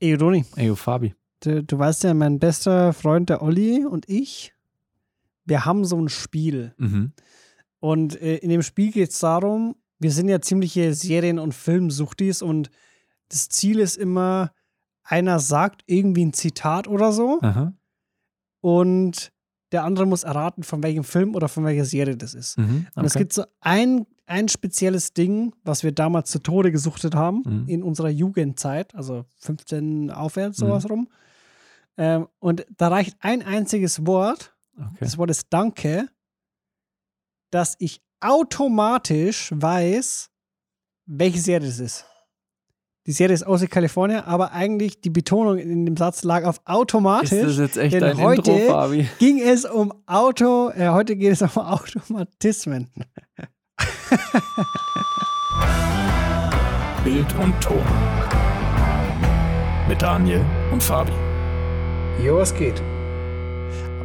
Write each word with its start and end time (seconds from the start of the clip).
Ey, 0.00 0.14
Roni, 0.14 0.44
Ey, 0.56 0.74
Fabi. 0.76 1.14
du, 1.40 1.62
du 1.62 1.78
weißt 1.78 2.04
ja, 2.04 2.14
mein 2.14 2.38
bester 2.38 2.92
Freund, 2.92 3.28
der 3.30 3.42
Olli 3.42 3.84
und 3.84 4.08
ich, 4.08 4.52
wir 5.44 5.64
haben 5.64 5.84
so 5.84 5.98
ein 5.98 6.08
Spiel. 6.08 6.74
Mhm. 6.78 7.12
Und 7.80 8.20
äh, 8.20 8.36
in 8.36 8.50
dem 8.50 8.62
Spiel 8.62 8.90
geht 8.90 9.10
es 9.10 9.18
darum, 9.18 9.76
wir 9.98 10.12
sind 10.12 10.28
ja 10.28 10.40
ziemliche 10.40 10.94
Serien- 10.94 11.38
und 11.38 11.54
Filmsuchtis 11.54 12.42
und 12.42 12.70
das 13.28 13.48
Ziel 13.48 13.78
ist 13.78 13.96
immer, 13.96 14.52
einer 15.02 15.38
sagt 15.38 15.82
irgendwie 15.86 16.26
ein 16.26 16.32
Zitat 16.32 16.88
oder 16.88 17.12
so 17.12 17.38
Aha. 17.42 17.72
und 18.60 19.32
der 19.72 19.84
andere 19.84 20.06
muss 20.06 20.24
erraten, 20.24 20.62
von 20.62 20.82
welchem 20.82 21.04
Film 21.04 21.34
oder 21.34 21.48
von 21.48 21.64
welcher 21.64 21.84
Serie 21.84 22.16
das 22.16 22.34
ist. 22.34 22.58
Mhm. 22.58 22.86
Und 22.94 23.04
es 23.04 23.14
okay. 23.14 23.24
gibt 23.24 23.32
so 23.32 23.44
ein, 23.60 24.06
ein 24.26 24.48
spezielles 24.48 25.12
Ding, 25.12 25.54
was 25.64 25.82
wir 25.82 25.92
damals 25.92 26.30
zu 26.30 26.40
Tode 26.40 26.72
gesuchtet 26.72 27.14
haben, 27.14 27.42
Mhm. 27.46 27.68
in 27.68 27.82
unserer 27.82 28.08
Jugendzeit, 28.10 28.94
also 28.94 29.24
15 29.38 30.10
aufwärts, 30.10 30.58
Mhm. 30.60 30.66
sowas 30.66 30.90
rum. 30.90 31.08
Ähm, 31.96 32.28
und 32.40 32.66
da 32.76 32.88
reicht 32.88 33.16
ein 33.20 33.42
einziges 33.42 34.06
Wort, 34.06 34.54
okay. 34.78 34.96
das 35.00 35.16
Wort 35.18 35.30
ist 35.30 35.46
Danke, 35.50 36.08
dass 37.50 37.76
ich 37.78 38.02
automatisch 38.20 39.50
weiß, 39.54 40.30
welche 41.06 41.38
Serie 41.40 41.68
das 41.68 41.78
ist. 41.78 42.04
Die 43.06 43.12
Serie 43.12 43.34
ist 43.34 43.44
aus 43.46 43.64
California, 43.70 44.24
aber 44.24 44.50
eigentlich 44.50 45.00
die 45.00 45.10
Betonung 45.10 45.58
in 45.58 45.86
dem 45.86 45.96
Satz 45.96 46.24
lag 46.24 46.42
auf 46.44 46.60
automatisch. 46.64 47.30
Ist 47.30 47.44
das 47.50 47.58
jetzt 47.58 47.76
echt 47.76 47.94
denn 47.94 48.00
dein 48.00 48.18
heute 48.20 48.50
Intro, 48.50 48.66
Fabi? 48.72 49.08
ging 49.20 49.38
es 49.40 49.64
um 49.64 49.92
Auto, 50.06 50.70
äh, 50.70 50.88
heute 50.88 51.14
geht 51.16 51.30
es 51.32 51.40
um 51.40 51.50
Automatismen. 51.56 52.90
Bild 57.04 57.34
und 57.36 57.60
Ton. 57.60 57.84
Mit 59.88 60.02
Daniel 60.02 60.44
und 60.72 60.82
Fabi. 60.82 61.12
Jo, 62.24 62.38
was 62.38 62.54
geht? 62.54 62.82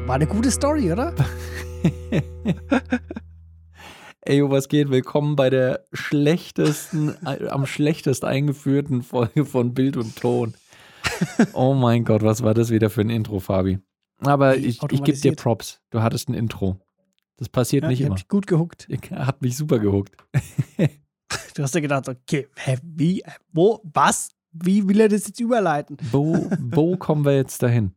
War 0.05 0.15
eine 0.15 0.27
gute 0.27 0.51
Story, 0.51 0.91
oder? 0.91 1.13
Ey, 4.21 4.37
yo, 4.37 4.51
was 4.51 4.67
geht? 4.67 4.91
Willkommen 4.91 5.35
bei 5.35 5.49
der 5.49 5.85
schlechtesten, 5.93 7.15
äh, 7.25 7.47
am 7.47 7.65
schlechtest 7.65 8.23
eingeführten 8.23 9.01
Folge 9.01 9.45
von 9.45 9.73
Bild 9.73 9.97
und 9.97 10.15
Ton. 10.15 10.53
Oh 11.53 11.73
mein 11.73 12.03
Gott, 12.03 12.23
was 12.23 12.43
war 12.43 12.53
das 12.53 12.69
wieder 12.69 12.89
für 12.89 13.01
ein 13.01 13.09
Intro, 13.09 13.39
Fabi? 13.39 13.79
Aber 14.19 14.57
ich, 14.57 14.79
ich 14.91 15.03
gebe 15.03 15.17
dir. 15.17 15.35
Props. 15.35 15.81
Du 15.89 16.01
hattest 16.01 16.29
ein 16.29 16.35
Intro. 16.35 16.79
Das 17.41 17.49
passiert 17.49 17.81
Ja, 17.81 17.89
nicht 17.89 18.01
ich 18.01 18.05
immer. 18.05 18.11
hab 18.13 18.17
dich 18.19 18.27
gut 18.27 18.45
gehuckt. 18.45 18.87
Hat 19.09 19.41
mich 19.41 19.57
super 19.57 19.79
gehuckt. 19.79 20.15
Du 21.55 21.63
hast 21.63 21.73
ja 21.73 21.81
gedacht, 21.81 22.07
okay, 22.09 22.47
hä, 22.57 22.77
wie, 22.83 23.23
wo, 23.53 23.81
was? 23.83 24.29
Wie 24.51 24.87
will 24.87 24.99
er 24.99 25.07
das 25.09 25.27
jetzt 25.27 25.39
überleiten? 25.39 25.97
Wo, 26.11 26.49
wo 26.59 26.97
kommen 26.97 27.23
wir 27.25 27.35
jetzt 27.35 27.63
dahin? 27.63 27.93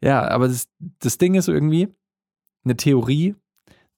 Ja, 0.00 0.26
aber 0.28 0.46
das, 0.48 0.68
das 1.00 1.18
Ding 1.18 1.34
ist 1.34 1.48
irgendwie 1.48 1.88
eine 2.64 2.76
Theorie, 2.76 3.34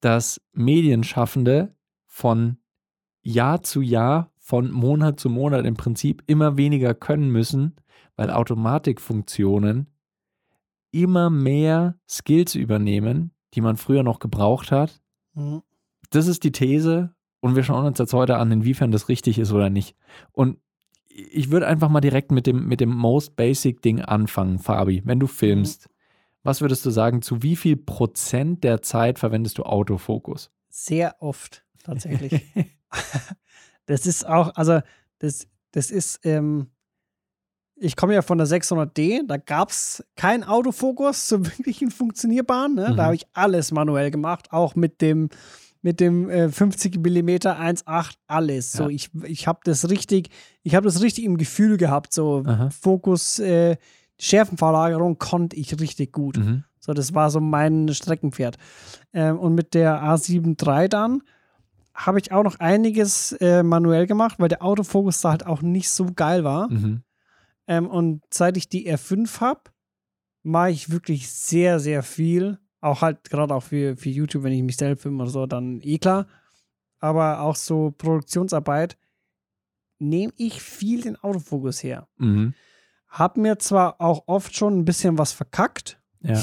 dass 0.01 0.41
Medienschaffende 0.53 1.75
von 2.07 2.59
Jahr 3.23 3.63
zu 3.63 3.83
Jahr, 3.83 4.33
von 4.39 4.71
Monat 4.71 5.21
zu 5.21 5.29
Monat 5.31 5.65
im 5.67 5.77
Prinzip 5.77 6.23
immer 6.27 6.57
weniger 6.57 6.95
können 6.95 7.31
müssen, 7.31 7.77
weil 8.17 8.31
Automatikfunktionen 8.31 9.87
immer 10.91 11.29
mehr 11.31 11.99
Skills 12.09 12.55
übernehmen, 12.55 13.33
die 13.55 13.61
man 13.61 13.77
früher 13.77 14.03
noch 14.03 14.19
gebraucht 14.19 14.71
hat. 14.71 15.01
Hm. 15.35 15.63
Das 16.11 16.27
ist 16.27 16.45
die 16.45 16.53
These 16.53 17.15
und 17.41 17.57
wir 17.57 17.63
schauen 17.63 17.87
uns 17.87 17.99
jetzt 17.99 18.13
heute 18.13 18.37
an, 18.37 18.51
inwiefern 18.51 18.91
das 18.91 19.09
richtig 19.09 19.39
ist 19.39 19.53
oder 19.53 19.71
nicht. 19.71 19.97
Und 20.33 20.59
ich 21.09 21.51
würde 21.51 21.67
einfach 21.67 21.89
mal 21.89 22.01
direkt 22.01 22.31
mit 22.31 22.47
dem, 22.47 22.67
mit 22.67 22.81
dem 22.81 22.95
most 22.95 23.37
basic 23.37 23.83
Ding 23.83 24.01
anfangen, 24.01 24.59
Fabi. 24.59 25.03
Wenn 25.05 25.19
du 25.19 25.27
filmst, 25.27 25.89
was 26.43 26.61
würdest 26.61 26.87
du 26.87 26.91
sagen, 26.91 27.23
zu 27.23 27.43
wie 27.43 27.57
viel 27.57 27.77
Prozent 27.77 28.63
der 28.65 28.83
Zeit 28.83 29.19
verwendest 29.19 29.59
du 29.59 29.65
Autofokus? 29.65 30.51
Sehr 30.69 31.17
oft, 31.21 31.65
tatsächlich. 31.83 32.43
das 33.87 34.07
ist 34.07 34.27
auch, 34.27 34.55
also, 34.55 34.81
das, 35.19 35.49
das 35.73 35.91
ist, 35.91 36.21
ähm, 36.25 36.69
ich 37.81 37.97
komme 37.97 38.15
ja 38.15 38.23
von 38.23 38.39
der 38.39 38.47
600D, 38.47 39.27
da 39.27 39.37
gab 39.37 39.71
es 39.71 40.05
keinen 40.17 40.45
Autofokus 40.45 41.29
so 41.29 41.45
wirklich 41.59 41.81
einen 41.83 41.91
funktionierbaren. 41.91 42.75
Ne? 42.75 42.91
Mhm. 42.93 42.97
Da 42.97 43.05
habe 43.05 43.15
ich 43.15 43.27
alles 43.33 43.73
manuell 43.73 44.11
gemacht, 44.11 44.53
auch 44.53 44.75
mit 44.75 45.01
dem, 45.01 45.29
mit 45.83 46.01
dem 46.01 46.29
äh, 46.29 46.49
50 46.49 46.97
mm 46.99 47.29
1.8, 47.29 48.15
alles. 48.27 48.73
So, 48.73 48.85
Ja. 48.85 48.89
ich, 48.91 49.11
ich 49.25 49.47
habe 49.47 49.61
das 49.65 49.89
richtig, 49.91 50.31
ich 50.63 50.75
habe 50.75 50.87
das 50.87 51.03
richtig 51.03 51.25
im 51.25 51.37
Gefühl 51.39 51.77
gehabt, 51.77 52.13
so 52.13 52.43
Aha. 52.47 52.71
Fokus, 52.71 53.39
äh, 53.39 53.77
Schärfenverlagerung 54.21 55.19
konnte 55.19 55.57
ich 55.57 55.79
richtig 55.81 56.13
gut. 56.13 56.39
Mhm. 56.39 56.65
So, 56.81 56.93
das 56.93 57.15
war 57.15 57.31
so 57.31 57.41
mein 57.41 57.89
Streckenpferd. 57.93 58.57
Ähm, 59.13 59.39
und 59.39 59.55
mit 59.55 59.75
der 59.75 60.03
A7 60.03 60.57
III 60.61 60.89
dann 60.89 61.23
habe 61.95 62.19
ich 62.21 62.31
auch 62.33 62.45
noch 62.45 62.59
einiges 62.61 63.33
äh, 63.41 63.63
manuell 63.63 64.07
gemacht, 64.07 64.37
weil 64.39 64.49
der 64.49 64.63
Autofokus 64.63 65.21
da 65.21 65.31
halt 65.31 65.47
auch 65.47 65.63
nicht 65.63 65.91
so 65.91 66.07
geil 66.15 66.45
war. 66.45 66.71
Mhm. 66.71 67.03
Ähm, 67.69 67.87
und 67.87 68.23
seit 68.33 68.57
ich 68.57 68.69
die 68.69 68.91
R5 68.91 69.41
habe, 69.41 69.61
mache 70.43 70.71
ich 70.71 70.91
wirklich 70.91 71.31
sehr, 71.31 71.79
sehr 71.79 72.03
viel. 72.03 72.59
Auch 72.81 73.03
halt 73.03 73.29
gerade 73.31 73.55
auch 73.55 73.63
für, 73.63 73.97
für 73.97 74.09
YouTube, 74.09 74.43
wenn 74.45 74.53
ich 74.53 74.63
mich 74.63 74.77
selbst 74.77 75.03
filme 75.03 75.23
oder 75.23 75.31
so, 75.31 75.47
dann 75.47 75.81
eh 75.83 75.99
klar. 75.99 76.27
Aber 77.01 77.41
auch 77.41 77.55
so 77.57 77.93
Produktionsarbeit 77.97 78.97
nehme 80.01 80.33
ich 80.37 80.63
viel 80.63 81.03
den 81.03 81.17
Autofokus 81.17 81.83
her. 81.83 82.09
Mhm. 82.17 82.55
Hab 83.09 83.37
mir 83.37 83.59
zwar 83.59 84.01
auch 84.01 84.25
oft 84.27 84.55
schon 84.57 84.79
ein 84.79 84.85
bisschen 84.85 85.19
was 85.19 85.33
verkackt, 85.33 86.01
Ja. 86.21 86.43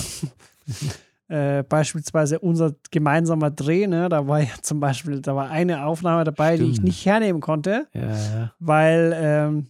äh, 1.28 1.64
beispielsweise 1.64 2.40
unser 2.40 2.76
gemeinsamer 2.92 3.52
Dreh, 3.52 3.88
ne, 3.88 4.10
da 4.10 4.28
war 4.28 4.42
ja 4.42 4.50
zum 4.62 4.80
Beispiel, 4.80 5.22
da 5.22 5.36
war 5.36 5.50
eine 5.50 5.86
Aufnahme 5.86 6.24
dabei, 6.24 6.58
die 6.58 6.66
ich 6.66 6.72
Stimmt. 6.76 6.88
nicht 6.88 7.06
hernehmen 7.06 7.42
konnte, 7.42 7.88
Ja, 7.94 8.12
ja. 8.12 8.54
weil 8.60 9.14
ähm, 9.16 9.68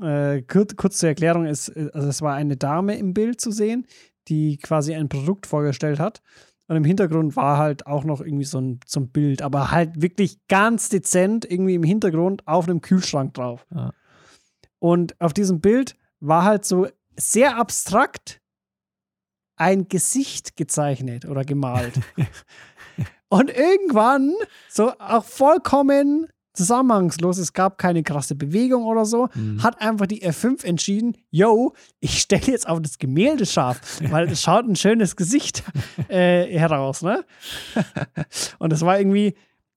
äh, 0.00 0.42
kurz, 0.42 0.76
kurz 0.76 0.98
zur 0.98 1.10
Erklärung 1.10 1.46
ist, 1.46 1.68
äh, 1.68 1.90
also 1.92 2.08
es 2.08 2.22
war 2.22 2.34
eine 2.34 2.56
Dame 2.56 2.96
im 2.96 3.14
Bild 3.14 3.40
zu 3.40 3.50
sehen, 3.50 3.86
die 4.28 4.58
quasi 4.58 4.94
ein 4.94 5.08
Produkt 5.08 5.46
vorgestellt 5.46 5.98
hat. 5.98 6.22
Und 6.68 6.76
im 6.76 6.84
Hintergrund 6.84 7.36
war 7.36 7.58
halt 7.58 7.86
auch 7.86 8.04
noch 8.04 8.20
irgendwie 8.20 8.44
so 8.44 8.60
ein, 8.60 8.80
so 8.86 9.00
ein 9.00 9.10
Bild, 9.10 9.42
aber 9.42 9.70
halt 9.72 10.00
wirklich 10.00 10.38
ganz 10.48 10.88
dezent 10.88 11.44
irgendwie 11.44 11.74
im 11.74 11.82
Hintergrund 11.82 12.46
auf 12.46 12.68
einem 12.68 12.80
Kühlschrank 12.80 13.34
drauf. 13.34 13.66
Ja. 13.74 13.92
Und 14.78 15.20
auf 15.20 15.32
diesem 15.32 15.60
Bild 15.60 15.96
war 16.20 16.44
halt 16.44 16.64
so 16.64 16.86
sehr 17.16 17.56
abstrakt 17.56 18.40
ein 19.56 19.88
Gesicht 19.88 20.56
gezeichnet 20.56 21.24
oder 21.24 21.44
gemalt. 21.44 22.00
Und 23.28 23.50
irgendwann, 23.50 24.34
so 24.68 24.92
auch 24.98 25.24
vollkommen 25.24 26.28
zusammenhangslos, 26.54 27.38
es 27.38 27.52
gab 27.52 27.78
keine 27.78 28.02
krasse 28.02 28.34
Bewegung 28.34 28.84
oder 28.84 29.04
so, 29.04 29.28
Mhm. 29.34 29.62
hat 29.62 29.80
einfach 29.80 30.06
die 30.06 30.22
R5 30.22 30.64
entschieden, 30.64 31.16
yo, 31.30 31.72
ich 32.00 32.20
stelle 32.20 32.46
jetzt 32.46 32.68
auf 32.68 32.80
das 32.80 32.98
Gemälde 32.98 33.46
scharf, 33.46 33.80
weil 34.10 34.28
es 34.30 34.42
schaut 34.42 34.66
ein 34.66 34.76
schönes 34.76 35.16
Gesicht 35.16 35.62
äh, 36.08 36.46
heraus, 36.58 37.02
ne? 37.02 37.24
Und 38.58 38.70
das 38.72 38.82
war 38.82 38.98
irgendwie, 38.98 39.34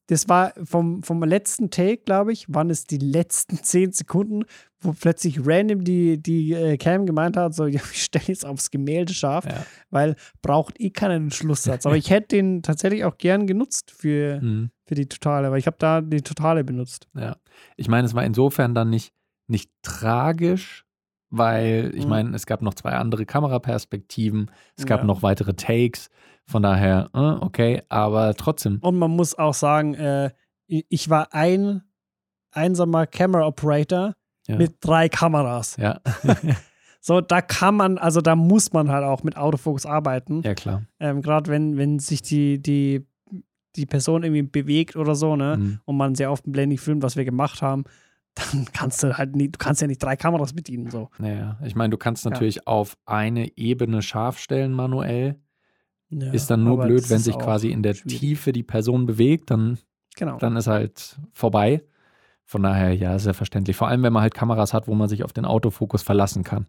das 0.07 0.29
war 0.29 0.53
vom, 0.63 1.01
vom 1.01 1.23
letzten 1.23 1.69
Take, 1.71 2.03
glaube 2.05 2.31
ich, 2.33 2.45
waren 2.53 2.69
es 2.69 2.85
die 2.85 2.97
letzten 2.99 3.57
zehn 3.63 3.91
Sekunden, 3.91 4.43
wo 4.79 4.93
plötzlich 4.93 5.39
random 5.43 5.83
die, 5.83 6.21
die 6.21 6.53
äh, 6.53 6.77
Cam 6.77 7.05
gemeint 7.07 7.37
hat, 7.37 7.55
so, 7.55 7.65
ja, 7.65 7.81
ich 7.91 8.03
stelle 8.03 8.25
jetzt 8.27 8.45
aufs 8.45 8.69
Gemälde 8.69 9.13
scharf, 9.13 9.45
Ja. 9.45 9.65
weil 9.89 10.15
braucht 10.41 10.79
eh 10.79 10.91
keinen 10.91 11.31
Schlusssatz. 11.31 11.85
Aber 11.85 11.97
ich 11.97 12.09
hätte 12.11 12.35
den 12.35 12.61
tatsächlich 12.61 13.03
auch 13.05 13.17
gern 13.17 13.47
genutzt 13.47 13.91
für, 13.91 14.41
Mhm. 14.41 14.69
Für 14.85 14.95
die 14.95 15.07
Totale, 15.07 15.51
weil 15.51 15.59
ich 15.59 15.67
habe 15.67 15.77
da 15.79 16.01
die 16.01 16.21
Totale 16.21 16.63
benutzt. 16.63 17.07
Ja. 17.15 17.35
Ich 17.75 17.87
meine, 17.87 18.05
es 18.05 18.13
war 18.13 18.23
insofern 18.23 18.73
dann 18.75 18.89
nicht, 18.89 19.13
nicht 19.47 19.71
tragisch, 19.81 20.85
weil 21.29 21.91
ich 21.95 22.05
Mhm. 22.05 22.09
meine, 22.09 22.35
es 22.35 22.45
gab 22.45 22.61
noch 22.61 22.73
zwei 22.75 22.91
andere 22.91 23.25
Kameraperspektiven, 23.25 24.51
es 24.77 24.85
gab 24.85 25.01
Ja. 25.01 25.05
noch 25.05 25.23
weitere 25.23 25.53
Takes, 25.55 26.09
von 26.45 26.61
daher, 26.61 27.09
äh, 27.13 27.17
okay, 27.43 27.81
aber 27.89 28.35
trotzdem. 28.35 28.77
Und 28.81 28.97
man 28.97 29.11
muss 29.11 29.35
auch 29.37 29.53
sagen, 29.55 29.95
äh, 29.95 30.31
ich 30.67 30.85
ich 30.89 31.09
war 31.09 31.33
ein 31.33 31.81
einsamer 32.51 33.07
Camera 33.07 33.45
Operator 33.47 34.13
Ja. 34.47 34.57
mit 34.57 34.75
drei 34.81 35.09
Kameras. 35.09 35.77
Ja, 35.77 35.99
So, 37.01 37.21
da 37.21 37.41
kann 37.41 37.75
man, 37.75 37.97
also 37.99 38.19
da 38.19 38.35
muss 38.35 38.73
man 38.73 38.89
halt 38.89 39.03
auch 39.03 39.21
mit 39.23 39.37
Autofokus 39.37 39.85
arbeiten. 39.85 40.41
ja 40.43 40.55
klar. 40.55 40.83
Ähm, 40.99 41.21
Gerade 41.21 41.51
wenn, 41.51 41.77
wenn 41.77 41.99
sich 41.99 42.23
die, 42.23 42.59
die, 42.59 43.05
die 43.75 43.85
Person 43.85 44.23
irgendwie 44.23 44.43
bewegt 44.43 44.95
oder 44.95 45.15
so, 45.15 45.35
ne? 45.35 45.57
Mhm. 45.57 45.79
Und 45.85 45.97
man 45.97 46.15
sehr 46.15 46.31
oft 46.31 46.45
ein 46.47 46.51
Blending 46.51 46.77
filmt, 46.77 47.03
was 47.03 47.15
wir 47.15 47.25
gemacht 47.25 47.61
haben, 47.61 47.83
dann 48.35 48.65
kannst 48.73 49.01
du 49.03 49.17
halt 49.17 49.35
nicht, 49.35 49.55
du 49.55 49.57
kannst 49.57 49.81
ja 49.81 49.87
nicht 49.87 50.01
drei 50.03 50.15
Kameras 50.15 50.53
bedienen. 50.53 50.89
So. 50.91 51.09
Naja, 51.19 51.57
ich 51.63 51.75
meine, 51.75 51.91
du 51.91 51.97
kannst 51.97 52.25
Ja. 52.25 52.31
natürlich 52.31 52.67
auf 52.67 52.97
eine 53.05 53.57
Ebene 53.57 54.01
scharf 54.01 54.39
stellen 54.39 54.73
manuell. 54.73 55.35
Ja, 56.09 56.31
ist 56.31 56.49
dann 56.51 56.63
nur 56.63 56.79
blöd, 56.81 57.09
wenn 57.09 57.19
sich 57.19 57.37
quasi 57.37 57.69
in 57.69 57.81
der 57.81 57.95
schwierig. 57.95 58.19
Tiefe 58.19 58.51
die 58.51 58.63
Person 58.63 59.05
bewegt, 59.05 59.49
dann, 59.51 59.79
Genau. 60.15 60.37
dann 60.37 60.55
ist 60.55 60.67
halt 60.67 61.17
vorbei. 61.33 61.81
Von 62.43 62.61
daher, 62.61 62.93
ja, 62.93 63.17
sehr 63.17 63.33
verständlich. 63.33 63.75
Vor 63.75 63.87
allem, 63.87 64.03
wenn 64.03 64.13
man 64.13 64.21
halt 64.21 64.35
Kameras 64.35 64.73
hat, 64.73 64.87
wo 64.87 64.93
man 64.93 65.09
sich 65.09 65.23
auf 65.23 65.33
den 65.33 65.45
Autofokus 65.45 66.03
verlassen 66.03 66.43
kann. 66.43 66.67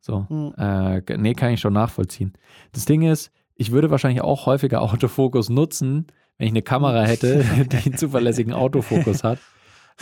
So. 0.00 0.26
Hm. 0.28 0.54
Äh, 0.56 1.02
nee, 1.18 1.34
kann 1.34 1.52
ich 1.52 1.60
schon 1.60 1.74
nachvollziehen. 1.74 2.32
Das 2.72 2.86
Ding 2.86 3.02
ist, 3.02 3.30
ich 3.54 3.72
würde 3.72 3.90
wahrscheinlich 3.90 4.22
auch 4.22 4.46
häufiger 4.46 4.80
Autofokus 5.04 5.50
nutzen, 5.50 6.06
wenn 6.38 6.46
ich 6.46 6.52
eine 6.52 6.62
Kamera 6.62 7.02
hätte, 7.02 7.44
die 7.72 7.76
einen 7.76 7.96
zuverlässigen 7.96 8.52
Autofokus 8.52 9.24
hat. 9.24 9.38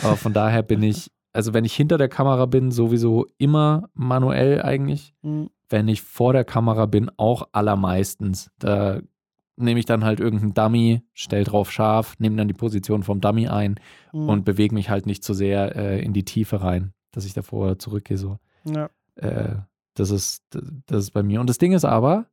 Aber 0.01 0.15
von 0.15 0.33
daher 0.33 0.63
bin 0.63 0.83
ich, 0.83 1.11
also 1.33 1.53
wenn 1.53 1.65
ich 1.65 1.73
hinter 1.73 1.97
der 1.97 2.09
Kamera 2.09 2.45
bin, 2.45 2.71
sowieso 2.71 3.27
immer 3.37 3.89
manuell 3.93 4.61
eigentlich. 4.61 5.13
Hm. 5.21 5.49
Wenn 5.69 5.87
ich 5.87 6.01
vor 6.01 6.33
der 6.33 6.43
Kamera 6.43 6.85
bin, 6.85 7.09
auch 7.15 7.47
allermeistens. 7.53 8.51
Da 8.59 8.99
nehme 9.55 9.79
ich 9.79 9.85
dann 9.85 10.03
halt 10.03 10.19
irgendeinen 10.19 10.53
Dummy, 10.53 11.01
stell 11.13 11.43
drauf 11.43 11.71
scharf, 11.71 12.15
nehme 12.19 12.35
dann 12.35 12.47
die 12.47 12.53
Position 12.53 13.03
vom 13.03 13.21
Dummy 13.21 13.47
ein 13.47 13.79
Hm. 14.11 14.27
und 14.27 14.45
bewege 14.45 14.73
mich 14.73 14.89
halt 14.89 15.05
nicht 15.05 15.23
zu 15.23 15.33
sehr 15.33 15.75
äh, 15.75 16.03
in 16.03 16.13
die 16.13 16.25
Tiefe 16.25 16.61
rein, 16.61 16.93
dass 17.11 17.25
ich 17.25 17.33
davor 17.33 17.65
oder 17.65 17.79
zurückgehe. 17.79 18.17
So. 18.17 18.37
ja. 18.65 18.89
Äh, 19.15 19.55
das, 19.93 20.09
ist, 20.11 20.43
das 20.87 21.03
ist 21.03 21.11
bei 21.11 21.23
mir. 21.23 21.41
Und 21.41 21.49
das 21.49 21.57
Ding 21.57 21.73
ist 21.73 21.85
aber, 21.85 22.25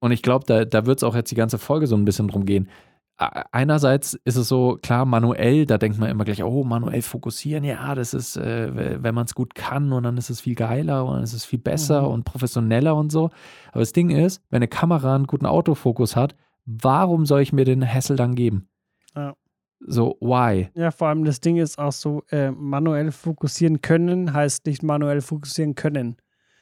und 0.00 0.12
ich 0.12 0.22
glaube, 0.22 0.44
da, 0.46 0.64
da 0.64 0.86
wird 0.86 0.98
es 0.98 1.04
auch 1.04 1.14
jetzt 1.14 1.30
die 1.30 1.36
ganze 1.36 1.58
Folge 1.58 1.86
so 1.86 1.96
ein 1.96 2.04
bisschen 2.04 2.28
drum 2.28 2.46
gehen. 2.46 2.68
Einerseits 3.18 4.12
ist 4.24 4.36
es 4.36 4.48
so, 4.48 4.78
klar, 4.82 5.06
manuell, 5.06 5.64
da 5.64 5.78
denkt 5.78 5.98
man 5.98 6.10
immer 6.10 6.24
gleich, 6.24 6.42
oh, 6.42 6.64
manuell 6.64 7.00
fokussieren, 7.00 7.64
ja, 7.64 7.94
das 7.94 8.12
ist, 8.12 8.36
äh, 8.36 9.02
wenn 9.02 9.14
man 9.14 9.24
es 9.24 9.34
gut 9.34 9.54
kann 9.54 9.92
und 9.92 10.02
dann 10.02 10.18
ist 10.18 10.28
es 10.28 10.42
viel 10.42 10.54
geiler 10.54 11.06
und 11.06 11.14
dann 11.14 11.22
ist 11.22 11.32
es 11.32 11.44
viel 11.46 11.58
besser 11.58 12.02
Mhm. 12.02 12.08
und 12.08 12.24
professioneller 12.24 12.94
und 12.94 13.10
so. 13.10 13.30
Aber 13.70 13.80
das 13.80 13.92
Ding 13.94 14.10
ist, 14.10 14.42
wenn 14.50 14.58
eine 14.58 14.68
Kamera 14.68 15.14
einen 15.14 15.26
guten 15.26 15.46
Autofokus 15.46 16.14
hat, 16.14 16.34
warum 16.66 17.24
soll 17.24 17.40
ich 17.40 17.54
mir 17.54 17.64
den 17.64 17.90
Hassel 17.90 18.16
dann 18.16 18.34
geben? 18.34 18.68
Ja. 19.14 19.34
So, 19.80 20.16
why? 20.20 20.68
Ja, 20.74 20.90
vor 20.90 21.08
allem 21.08 21.24
das 21.24 21.40
Ding 21.40 21.56
ist 21.56 21.78
auch 21.78 21.92
so, 21.92 22.22
äh, 22.30 22.50
manuell 22.50 23.12
fokussieren 23.12 23.80
können 23.80 24.34
heißt 24.34 24.66
nicht 24.66 24.82
manuell 24.82 25.22
fokussieren 25.22 25.74
können. 25.74 26.16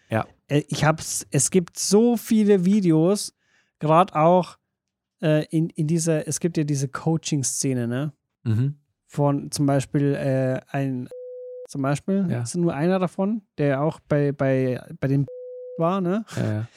Ja. 0.08 0.24
Äh, 0.46 0.62
ich 0.68 0.84
hab's, 0.84 1.26
es 1.32 1.50
gibt 1.50 1.78
so 1.78 2.16
viele 2.16 2.64
Videos, 2.64 3.34
gerade 3.80 4.14
auch 4.14 4.56
äh, 5.24 5.44
in, 5.50 5.70
in 5.70 5.86
dieser, 5.86 6.28
es 6.28 6.38
gibt 6.38 6.56
ja 6.58 6.64
diese 6.64 6.88
Coaching-Szene, 6.88 7.88
ne? 7.88 8.12
Mhm. 8.44 8.74
Von 9.06 9.50
zum 9.50 9.66
Beispiel 9.66 10.14
äh, 10.14 10.60
ein, 10.76 11.08
zum 11.68 11.82
Beispiel, 11.82 12.26
Ja. 12.28 12.42
ist 12.42 12.56
nur 12.56 12.74
einer 12.74 12.98
davon, 12.98 13.42
der 13.58 13.82
auch 13.82 14.00
bei, 14.08 14.32
bei, 14.32 14.80
bei 15.00 15.08
den 15.08 15.26
war, 15.78 16.00
ne? 16.00 16.24
Ja, 16.36 16.52
ja. 16.52 16.68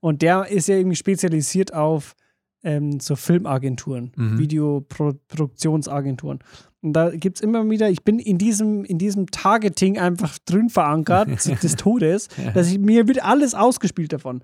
Und 0.00 0.22
der 0.22 0.46
ist 0.48 0.68
ja 0.68 0.76
irgendwie 0.76 0.96
spezialisiert 0.96 1.72
auf 1.72 2.14
ähm, 2.62 3.00
so 3.00 3.16
Filmagenturen, 3.16 4.12
Mhm. 4.16 4.38
Videoproduktionsagenturen. 4.38 6.40
Und 6.82 6.92
da 6.92 7.10
gibt 7.10 7.38
es 7.38 7.42
immer 7.42 7.68
wieder, 7.70 7.88
ich 7.88 8.02
bin 8.04 8.18
in 8.18 8.36
diesem, 8.38 8.84
in 8.84 8.98
diesem 8.98 9.26
Targeting 9.30 9.98
einfach 9.98 10.38
drin 10.44 10.68
verankert, 10.68 11.28
des 11.62 11.76
Todes, 11.76 12.28
dass 12.52 12.70
ich, 12.70 12.78
mir 12.78 13.08
wird 13.08 13.24
alles 13.24 13.54
ausgespielt 13.54 14.12
davon. 14.12 14.42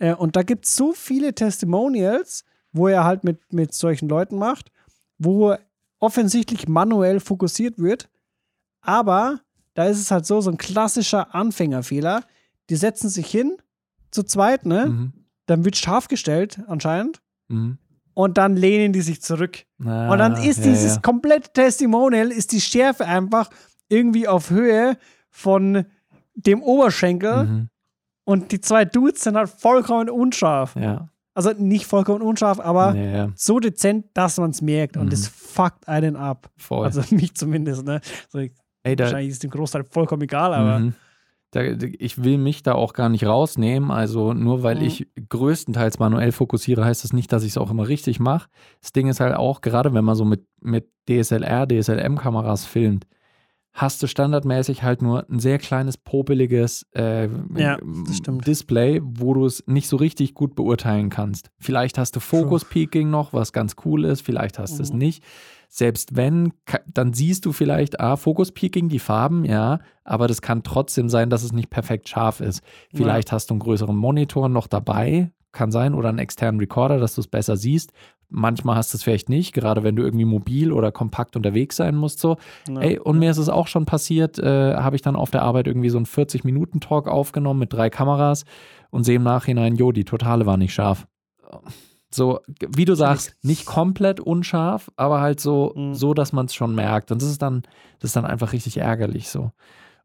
Ja. 0.00 0.10
Äh, 0.10 0.14
und 0.14 0.34
da 0.36 0.42
gibt 0.42 0.64
es 0.64 0.74
so 0.76 0.92
viele 0.92 1.34
Testimonials, 1.34 2.44
wo 2.76 2.88
er 2.88 3.04
halt 3.04 3.24
mit, 3.24 3.52
mit 3.52 3.74
solchen 3.74 4.08
Leuten 4.08 4.36
macht, 4.36 4.70
wo 5.18 5.56
offensichtlich 5.98 6.68
manuell 6.68 7.20
fokussiert 7.20 7.78
wird. 7.78 8.08
Aber 8.80 9.40
da 9.74 9.84
ist 9.86 10.00
es 10.00 10.10
halt 10.10 10.26
so, 10.26 10.40
so 10.40 10.50
ein 10.50 10.58
klassischer 10.58 11.34
Anfängerfehler. 11.34 12.22
Die 12.70 12.76
setzen 12.76 13.08
sich 13.08 13.26
hin, 13.26 13.56
zu 14.10 14.22
zweit, 14.22 14.66
ne? 14.66 14.86
Mhm. 14.86 15.12
Dann 15.46 15.64
wird 15.64 15.76
scharf 15.76 16.08
gestellt, 16.08 16.60
anscheinend. 16.66 17.20
Mhm. 17.48 17.78
Und 18.14 18.38
dann 18.38 18.56
lehnen 18.56 18.92
die 18.92 19.02
sich 19.02 19.20
zurück. 19.20 19.64
Ah, 19.84 20.10
und 20.10 20.18
dann 20.18 20.42
ist 20.42 20.58
ja, 20.58 20.64
dieses 20.64 20.94
ja. 20.96 21.00
komplette 21.02 21.52
Testimonial, 21.52 22.32
ist 22.32 22.52
die 22.52 22.60
Schärfe 22.60 23.04
einfach 23.04 23.50
irgendwie 23.88 24.26
auf 24.26 24.50
Höhe 24.50 24.96
von 25.28 25.84
dem 26.34 26.62
Oberschenkel. 26.62 27.44
Mhm. 27.44 27.68
Und 28.24 28.52
die 28.52 28.60
zwei 28.60 28.84
Dudes 28.84 29.22
sind 29.22 29.36
halt 29.36 29.50
vollkommen 29.50 30.08
unscharf. 30.10 30.74
Ja. 30.76 31.08
Also 31.36 31.50
nicht 31.52 31.86
vollkommen 31.86 32.22
unscharf, 32.22 32.58
aber 32.60 32.94
ja. 32.96 33.28
so 33.36 33.60
dezent, 33.60 34.06
dass 34.14 34.38
man 34.38 34.50
es 34.50 34.62
merkt. 34.62 34.96
Und 34.96 35.06
Mhm. 35.06 35.12
es 35.12 35.28
fuckt 35.28 35.86
einen 35.86 36.16
ab. 36.16 36.50
Voll. 36.56 36.86
Also 36.86 37.02
mich 37.14 37.34
zumindest, 37.34 37.84
ne? 37.84 38.00
So, 38.30 38.38
Ey, 38.82 38.96
da, 38.96 39.04
wahrscheinlich 39.04 39.30
ist 39.32 39.42
dem 39.42 39.50
Großteil 39.50 39.84
vollkommen 39.84 40.22
egal, 40.22 40.54
aber. 40.54 40.78
Mhm. 40.78 40.94
Da, 41.52 41.62
ich 41.62 42.22
will 42.24 42.38
mich 42.38 42.62
da 42.64 42.74
auch 42.74 42.92
gar 42.92 43.08
nicht 43.08 43.24
rausnehmen. 43.24 43.90
Also 43.90 44.32
nur 44.34 44.62
weil 44.62 44.76
Mhm. 44.76 44.82
ich 44.84 45.06
größtenteils 45.28 45.98
manuell 45.98 46.32
fokussiere, 46.32 46.84
heißt 46.84 47.04
das 47.04 47.12
nicht, 47.12 47.32
dass 47.32 47.44
ich 47.44 47.50
es 47.50 47.58
auch 47.58 47.70
immer 47.70 47.86
richtig 47.86 48.18
mache. 48.18 48.48
Das 48.80 48.92
Ding 48.92 49.06
ist 49.08 49.20
halt 49.20 49.34
auch, 49.36 49.60
gerade 49.60 49.94
wenn 49.94 50.04
man 50.04 50.16
so 50.16 50.24
mit, 50.24 50.44
mit 50.60 50.88
DSLR, 51.08 51.66
DSLM-Kameras 51.68 52.64
filmt, 52.66 53.06
hast 53.78 54.02
du 54.02 54.06
standardmäßig 54.06 54.82
halt 54.82 55.02
nur 55.02 55.28
ein 55.30 55.38
sehr 55.38 55.58
kleines, 55.58 55.98
popeliges 55.98 56.86
äh, 56.94 57.28
Ja. 57.54 57.76
Display, 58.46 59.00
wo 59.04 59.34
du 59.34 59.44
es 59.44 59.62
nicht 59.66 59.86
so 59.88 59.96
richtig 59.96 60.32
gut 60.34 60.54
beurteilen 60.54 61.10
kannst. 61.10 61.50
Vielleicht 61.58 61.98
hast 61.98 62.16
du 62.16 62.20
Focus 62.20 62.64
Peaking 62.64 63.10
noch, 63.10 63.32
was 63.34 63.52
ganz 63.52 63.76
cool 63.84 64.04
ist, 64.06 64.22
vielleicht 64.22 64.58
hast 64.58 64.78
du 64.78 64.82
es 64.82 64.92
Mhm. 64.92 64.98
nicht. 64.98 65.22
Selbst 65.68 66.16
wenn, 66.16 66.52
dann 66.92 67.12
siehst 67.12 67.44
du 67.44 67.52
vielleicht, 67.52 68.00
ah, 68.00 68.16
Focus 68.16 68.52
Peaking, 68.52 68.88
die 68.88 68.98
Farben, 69.00 69.44
ja, 69.44 69.80
aber 70.04 70.26
das 70.26 70.40
kann 70.40 70.62
trotzdem 70.62 71.08
sein, 71.10 71.28
dass 71.28 71.42
es 71.42 71.52
nicht 71.52 71.68
perfekt 71.70 72.08
scharf 72.08 72.40
ist. 72.40 72.62
Vielleicht 72.94 73.30
hast 73.32 73.50
du 73.50 73.54
einen 73.54 73.60
größeren 73.60 73.96
Monitor 73.96 74.48
noch 74.48 74.68
dabei, 74.68 75.32
kann 75.56 75.72
sein, 75.72 75.94
oder 75.94 76.08
einen 76.10 76.18
externen 76.20 76.60
Recorder, 76.60 76.98
dass 76.98 77.14
du 77.16 77.20
es 77.20 77.26
besser 77.26 77.56
siehst. 77.56 77.92
Manchmal 78.28 78.76
hast 78.76 78.92
du 78.92 78.96
es 78.98 79.02
vielleicht 79.04 79.28
nicht, 79.28 79.52
gerade 79.52 79.82
wenn 79.82 79.96
du 79.96 80.02
irgendwie 80.02 80.24
mobil 80.24 80.72
oder 80.72 80.92
kompakt 80.92 81.36
unterwegs 81.36 81.76
sein 81.76 81.94
musst. 81.96 82.18
So. 82.20 82.36
Ja. 82.68 82.80
Ey, 82.80 82.98
und 82.98 83.18
mir 83.18 83.30
ist 83.30 83.38
es 83.38 83.48
auch 83.48 83.66
schon 83.68 83.86
passiert, 83.86 84.38
äh, 84.38 84.74
habe 84.74 84.96
ich 84.96 85.02
dann 85.02 85.16
auf 85.16 85.30
der 85.30 85.42
Arbeit 85.42 85.66
irgendwie 85.66 85.90
so 85.90 85.98
einen 85.98 86.06
40-Minuten-Talk 86.06 87.08
aufgenommen 87.08 87.60
mit 87.60 87.72
drei 87.72 87.88
Kameras 87.90 88.44
und 88.90 89.04
sehe 89.04 89.16
im 89.16 89.22
Nachhinein, 89.22 89.76
jo, 89.76 89.92
die 89.92 90.04
Totale 90.04 90.44
war 90.46 90.56
nicht 90.56 90.74
scharf. 90.74 91.06
So, 92.10 92.40
wie 92.74 92.84
du 92.84 92.94
sagst, 92.94 93.36
nicht 93.42 93.66
komplett 93.66 94.20
unscharf, 94.20 94.90
aber 94.96 95.20
halt 95.20 95.40
so, 95.40 95.72
Mhm. 95.76 95.94
so 95.94 96.14
dass 96.14 96.32
man 96.32 96.46
es 96.46 96.54
schon 96.54 96.74
merkt. 96.74 97.10
Und 97.12 97.20
das 97.22 97.28
ist 97.28 97.42
dann, 97.42 97.62
das 98.00 98.10
ist 98.10 98.16
dann 98.16 98.24
einfach 98.24 98.52
richtig 98.52 98.78
ärgerlich 98.78 99.28
so. 99.28 99.52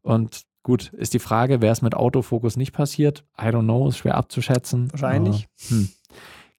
Und 0.02 0.42
gut, 0.64 0.94
ist 0.94 1.14
die 1.14 1.20
Frage, 1.20 1.62
wäre 1.62 1.72
es 1.74 1.82
mit 1.82 1.96
Autofokus 1.96 2.58
nicht 2.58 2.72
passiert? 2.72 3.24
I 3.40 3.46
don't 3.46 3.64
know, 3.64 3.88
ist 3.88 3.98
schwer 3.98 4.16
abzuschätzen. 4.16 4.92
Wahrscheinlich. 4.92 5.48
Aber, 5.70 5.78
hm. 5.78 5.90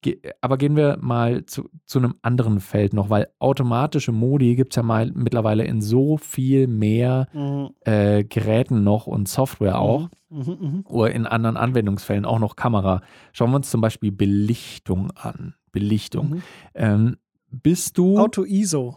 Ge 0.05 0.19
aber 0.41 0.59
gehen 0.59 0.75
wir 0.75 0.99
mal 1.01 1.47
zu, 1.47 1.71
zu 1.87 2.01
einem 2.01 2.17
anderen 2.23 2.59
Feld 2.59 2.93
noch, 2.93 3.09
weil 3.09 3.29
automatische 3.39 4.11
Modi 4.11 4.57
gibt 4.57 4.73
es 4.73 4.77
ja 4.77 4.83
mal 4.83 5.13
mittlerweile 5.15 5.63
in 5.65 5.81
so 5.81 6.17
viel 6.17 6.67
mehr 6.67 7.29
Mhm. 7.33 7.71
äh, 7.83 8.25
Geräten 8.25 8.83
noch 8.83 9.07
und 9.07 9.29
Software 9.29 9.79
auch. 9.79 10.09
Mhm, 10.29 10.57
mhm. 10.61 10.85
Oder 10.89 11.13
in 11.13 11.25
anderen 11.27 11.57
Anwendungsfällen 11.57 12.25
auch 12.25 12.41
noch 12.41 12.57
Kamera. 12.57 13.01
Schauen 13.33 13.51
wir 13.53 13.57
uns 13.57 13.71
zum 13.71 13.81
Beispiel 13.81 14.11
Belichtung 14.11 15.13
an. 15.13 15.55
Belichtung. 15.71 16.31
Mhm. 16.31 16.43
Ähm, 16.75 17.17
bist 17.53 17.97
du. 17.97 18.19
Auto 18.19 18.43
ISO. 18.45 18.97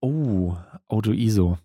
Oh, 0.00 0.54
Auto 0.88 1.12
ISO. 1.12 1.56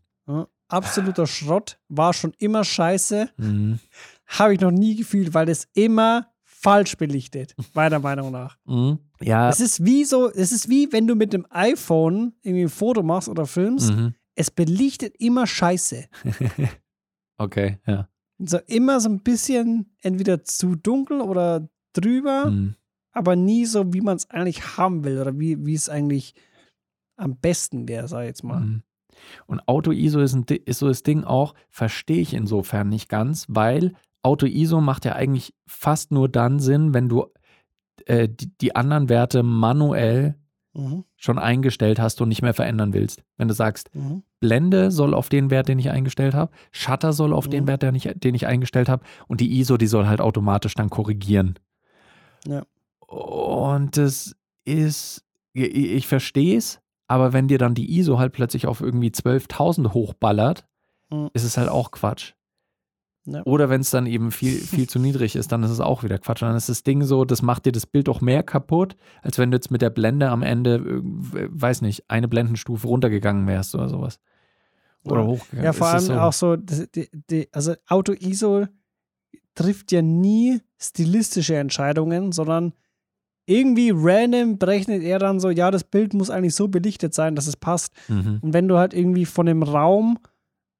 Absoluter 0.67 1.27
Schrott. 1.27 1.79
War 1.89 2.13
schon 2.13 2.33
immer 2.39 2.63
scheiße. 2.63 3.29
Mhm. 3.37 3.79
Habe 4.27 4.53
ich 4.55 4.59
noch 4.61 4.71
nie 4.71 4.95
gefühlt, 4.95 5.33
weil 5.33 5.45
das 5.45 5.67
immer 5.73 6.31
falsch 6.43 6.97
belichtet. 6.97 7.55
Meiner 7.73 7.99
Meinung 7.99 8.31
nach. 8.31 8.57
Mhm. 8.65 8.99
Ja. 9.21 9.49
Es 9.49 9.59
ist 9.59 9.85
wie 9.85 10.03
so, 10.03 10.29
es 10.31 10.51
ist 10.51 10.67
wie 10.69 10.91
wenn 10.91 11.05
du 11.07 11.15
mit 11.15 11.31
dem 11.33 11.45
iPhone 11.51 12.33
irgendwie 12.41 12.63
ein 12.63 12.69
Foto 12.69 13.03
machst 13.03 13.29
oder 13.29 13.45
filmst. 13.45 13.91
Mhm. 13.91 14.15
Es 14.35 14.49
belichtet 14.51 15.15
immer 15.19 15.45
scheiße. 15.47 16.05
Okay, 17.37 17.79
ja. 17.85 18.07
So 18.37 18.59
immer 18.67 18.99
so 19.01 19.09
ein 19.09 19.21
bisschen 19.21 19.93
entweder 20.01 20.43
zu 20.43 20.75
dunkel 20.75 21.19
oder 21.21 21.67
drüber, 21.93 22.49
Mhm. 22.49 22.75
aber 23.11 23.35
nie 23.35 23.65
so, 23.65 23.93
wie 23.93 23.99
man 24.01 24.15
es 24.17 24.29
eigentlich 24.29 24.77
haben 24.77 25.03
will 25.03 25.19
oder 25.19 25.37
wie, 25.37 25.65
wie 25.65 25.73
es 25.73 25.89
eigentlich 25.89 26.33
am 27.17 27.37
besten 27.37 27.87
wäre, 27.89 28.07
sag 28.07 28.21
ich 28.21 28.27
jetzt 28.27 28.43
mal. 28.43 28.81
Und 29.45 29.67
Auto-ISO 29.67 30.19
ist, 30.19 30.33
ein 30.33 30.45
ist 30.65 30.79
so 30.79 30.87
das 30.87 31.03
Ding 31.03 31.23
auch, 31.23 31.53
verstehe 31.69 32.21
ich 32.21 32.33
insofern 32.33 32.89
nicht 32.89 33.09
ganz, 33.09 33.45
weil 33.49 33.93
Auto-ISO 34.23 34.81
macht 34.81 35.05
ja 35.05 35.13
eigentlich 35.13 35.53
fast 35.67 36.11
nur 36.11 36.29
dann 36.29 36.59
Sinn, 36.59 36.93
wenn 36.93 37.09
du 37.09 37.25
äh, 38.05 38.27
die, 38.29 38.51
die 38.59 38.75
anderen 38.75 39.09
Werte 39.09 39.43
manuell 39.43 40.35
Mhm. 40.77 41.05
schon 41.15 41.39
eingestellt 41.39 41.99
hast 41.99 42.19
und 42.19 42.27
nicht 42.27 42.41
mehr 42.41 42.53
verändern 42.53 42.91
willst. 42.91 43.23
Wenn 43.37 43.47
du 43.47 43.53
sagst, 43.53 43.95
Mhm. 43.95 44.23
Blende 44.41 44.91
soll 44.91 45.13
auf 45.13 45.29
den 45.29 45.49
Wert, 45.49 45.69
den 45.69 45.79
ich 45.79 45.89
eingestellt 45.89 46.33
habe, 46.33 46.51
Shutter 46.71 47.13
soll 47.13 47.31
auf 47.31 47.47
den 47.47 47.63
Mhm. 47.63 47.67
Wert, 47.69 47.83
den 47.83 47.95
ich, 47.95 48.09
den 48.13 48.35
ich 48.35 48.45
eingestellt 48.45 48.89
habe 48.89 49.01
und 49.29 49.39
die 49.39 49.57
ISO, 49.57 49.77
die 49.77 49.87
soll 49.87 50.05
halt 50.05 50.19
automatisch 50.19 50.73
dann 50.73 50.89
korrigieren. 50.89 51.55
Ja. 52.45 52.63
Und 53.07 53.95
das 53.95 54.35
ist, 54.65 55.23
ich, 55.53 55.73
ich 55.73 56.07
verstehe 56.07 56.57
es, 56.57 56.81
aber 57.07 57.33
wenn 57.33 57.47
dir 57.47 57.57
dann 57.57 57.75
die 57.75 57.97
ISO 57.97 58.19
halt 58.19 58.33
plötzlich 58.33 58.67
auf 58.67 58.81
irgendwie 58.81 59.09
12.000 59.11 59.93
hochballert, 59.93 60.65
Mhm. 61.11 61.29
ist 61.33 61.43
es 61.43 61.55
halt 61.57 61.69
auch 61.69 61.91
Quatsch. 61.91 62.33
Ja. 63.27 63.43
Oder 63.45 63.69
wenn 63.69 63.81
es 63.81 63.89
dann 63.91 64.05
eben 64.07 64.31
viel, 64.31 64.51
viel 64.85 64.87
zu 64.89 64.97
niedrig 64.99 65.35
ist, 65.35 65.51
dann 65.51 65.61
ist 65.63 65.71
es 65.71 65.79
auch 65.79 66.03
wieder 66.03 66.17
Quatsch. 66.19 66.41
Und 66.41 66.49
dann 66.49 66.57
ist 66.57 66.69
das 66.69 66.83
Ding 66.83 67.03
so, 67.03 67.25
das 67.25 67.41
macht 67.41 67.65
dir 67.65 67.71
das 67.71 67.85
Bild 67.85 68.07
auch 68.09 68.21
mehr 68.21 68.43
kaputt, 68.43 68.95
als 69.21 69.37
wenn 69.37 69.51
du 69.51 69.57
jetzt 69.57 69.69
mit 69.71 69.81
der 69.81 69.89
Blende 69.91 70.29
am 70.29 70.41
Ende, 70.41 70.75
äh, 70.75 71.47
weiß 71.49 71.81
nicht, 71.81 72.09
eine 72.09 72.27
Blendenstufe 72.27 72.87
runtergegangen 72.87 73.45
wärst 73.47 73.75
oder 73.75 73.89
sowas. 73.89 74.19
Oder 75.03 75.21
Ja. 75.21 75.27
hochgegangen. 75.27 75.65
Ja, 75.65 75.73
vor 75.73 75.87
allem 75.87 75.99
so, 76.01 76.13
auch 76.13 76.33
so, 76.33 76.55
die, 76.55 77.09
die, 77.29 77.47
also 77.51 77.73
Auto-ISO 77.87 78.65
trifft 79.53 79.91
ja 79.91 80.01
nie 80.01 80.59
stilistische 80.79 81.55
Entscheidungen, 81.55 82.31
sondern 82.31 82.73
irgendwie 83.45 83.91
random 83.93 84.57
berechnet 84.57 85.03
er 85.03 85.19
dann 85.19 85.39
so, 85.39 85.49
ja, 85.49 85.69
das 85.71 85.83
Bild 85.83 86.13
muss 86.13 86.29
eigentlich 86.29 86.55
so 86.55 86.67
belichtet 86.67 87.13
sein, 87.13 87.35
dass 87.35 87.47
es 87.47 87.55
passt. 87.57 87.93
Mhm. 88.07 88.39
Und 88.41 88.53
wenn 88.53 88.67
du 88.67 88.77
halt 88.77 88.93
irgendwie 88.93 89.25
von 89.25 89.45
dem 89.45 89.61
Raum 89.63 90.17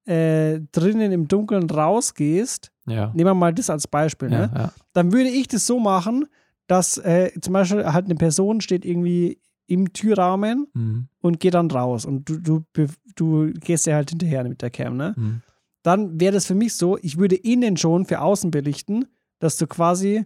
äh, 0.06 0.60
drinnen 0.72 1.12
im 1.12 1.28
Dunkeln 1.28 1.70
rausgehst, 1.70 2.72
Ja. 2.88 3.08
nehmen 3.16 3.30
wir 3.30 3.34
mal 3.34 3.54
das 3.54 3.70
als 3.70 3.88
Beispiel, 3.88 4.32
Ja, 4.32 4.48
ne? 4.48 4.52
ja. 4.56 4.72
dann 4.94 5.12
würde 5.12 5.30
ich 5.30 5.48
das 5.48 5.66
so 5.66 5.80
machen, 5.80 6.26
dass 6.68 6.98
äh, 6.98 7.32
zum 7.42 7.54
Beispiel 7.54 7.86
halt 7.86 8.06
eine 8.06 8.16
Person 8.16 8.62
steht 8.62 8.86
irgendwie 8.86 9.40
im 9.68 9.94
Türrahmen 9.94 10.68
Mhm. 10.74 11.08
und 11.22 11.40
geht 11.40 11.56
dann 11.56 11.70
raus 11.72 12.06
und 12.06 12.30
du, 12.30 12.64
du, 12.74 12.86
du 13.16 13.52
gehst 13.54 13.88
ja 13.88 13.96
halt 13.96 14.12
hinterher 14.12 14.44
mit 14.44 14.62
der 14.62 14.70
Cam, 14.70 14.96
ne? 14.98 15.14
Mhm. 15.18 15.42
Dann 15.82 16.20
wäre 16.20 16.34
das 16.34 16.46
für 16.48 16.56
mich 16.56 16.74
so, 16.76 16.98
ich 17.02 17.18
würde 17.18 17.36
innen 17.36 17.78
schon 17.78 18.06
für 18.06 18.22
außen 18.22 18.50
belichten, 18.52 19.06
dass 19.40 19.58
du 19.58 19.68
quasi 19.68 20.26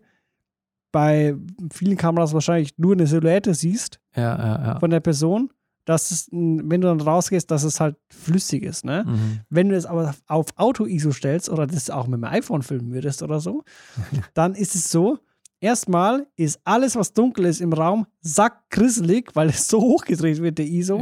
bei 0.91 1.35
vielen 1.71 1.97
Kameras 1.97 2.33
wahrscheinlich 2.33 2.77
nur 2.77 2.93
eine 2.93 3.07
Silhouette 3.07 3.53
siehst 3.53 3.99
Ja, 4.15 4.37
ja, 4.37 4.65
ja. 4.65 4.79
von 4.79 4.89
der 4.89 4.99
Person, 4.99 5.51
dass 5.85 6.11
es, 6.11 6.27
wenn 6.31 6.81
du 6.81 6.87
dann 6.87 7.01
rausgehst, 7.01 7.49
dass 7.49 7.63
es 7.63 7.79
halt 7.79 7.95
flüssig 8.09 8.63
ist, 8.63 8.85
ne? 8.85 9.05
Mhm. 9.07 9.39
Wenn 9.49 9.69
du 9.69 9.75
es 9.75 9.85
aber 9.85 10.13
auf 10.27 10.47
Auto-ISO 10.55 11.11
stellst 11.11 11.49
oder 11.49 11.65
das 11.65 11.89
auch 11.89 12.07
mit 12.07 12.19
dem 12.19 12.25
iPhone 12.25 12.61
filmen 12.61 12.91
würdest 12.91 13.23
oder 13.23 13.39
so, 13.39 13.63
dann 14.33 14.53
ist 14.53 14.75
es 14.75 14.91
so, 14.91 15.17
erstmal 15.59 16.27
ist 16.35 16.59
alles, 16.63 16.95
was 16.95 17.13
dunkel 17.13 17.45
ist 17.45 17.59
im 17.61 17.73
Raum, 17.73 18.05
sackgrisselig, 18.21 19.31
weil 19.33 19.49
es 19.49 19.67
so 19.67 19.81
hochgedreht 19.81 20.41
wird, 20.41 20.57
der 20.57 20.67
ISO. 20.67 20.97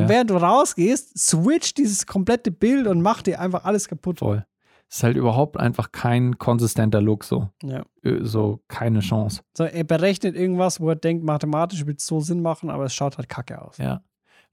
Und 0.00 0.08
während 0.08 0.30
du 0.30 0.36
rausgehst, 0.36 1.18
switcht 1.18 1.78
dieses 1.78 2.06
komplette 2.06 2.50
Bild 2.50 2.86
und 2.86 3.00
macht 3.02 3.26
dir 3.26 3.40
einfach 3.40 3.64
alles 3.64 3.88
kaputt. 3.88 4.18
Voll. 4.18 4.44
Ist 4.90 5.02
halt 5.02 5.16
überhaupt 5.18 5.58
einfach 5.58 5.92
kein 5.92 6.38
konsistenter 6.38 7.00
Look 7.02 7.24
so. 7.24 7.50
Ja. 7.62 7.84
Ö, 8.04 8.24
So 8.24 8.60
keine 8.68 9.00
Chance. 9.00 9.42
So, 9.56 9.64
er 9.64 9.84
berechnet 9.84 10.34
irgendwas, 10.34 10.80
wo 10.80 10.88
er 10.88 10.96
denkt, 10.96 11.24
mathematisch 11.24 11.84
wird 11.86 12.00
es 12.00 12.06
so 12.06 12.20
Sinn 12.20 12.40
machen, 12.40 12.70
aber 12.70 12.84
es 12.84 12.94
schaut 12.94 13.18
halt 13.18 13.28
kacke 13.28 13.60
aus. 13.60 13.76
Ja. 13.78 14.02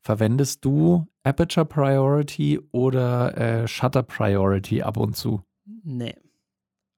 Verwendest 0.02 0.64
du 0.66 1.08
Aperture 1.24 1.66
Priority 1.66 2.60
oder 2.72 3.38
äh, 3.38 3.68
Shutter 3.68 4.04
Priority 4.04 4.82
ab 4.82 4.98
und 4.98 5.16
zu? 5.16 5.42
Nee. 5.84 6.16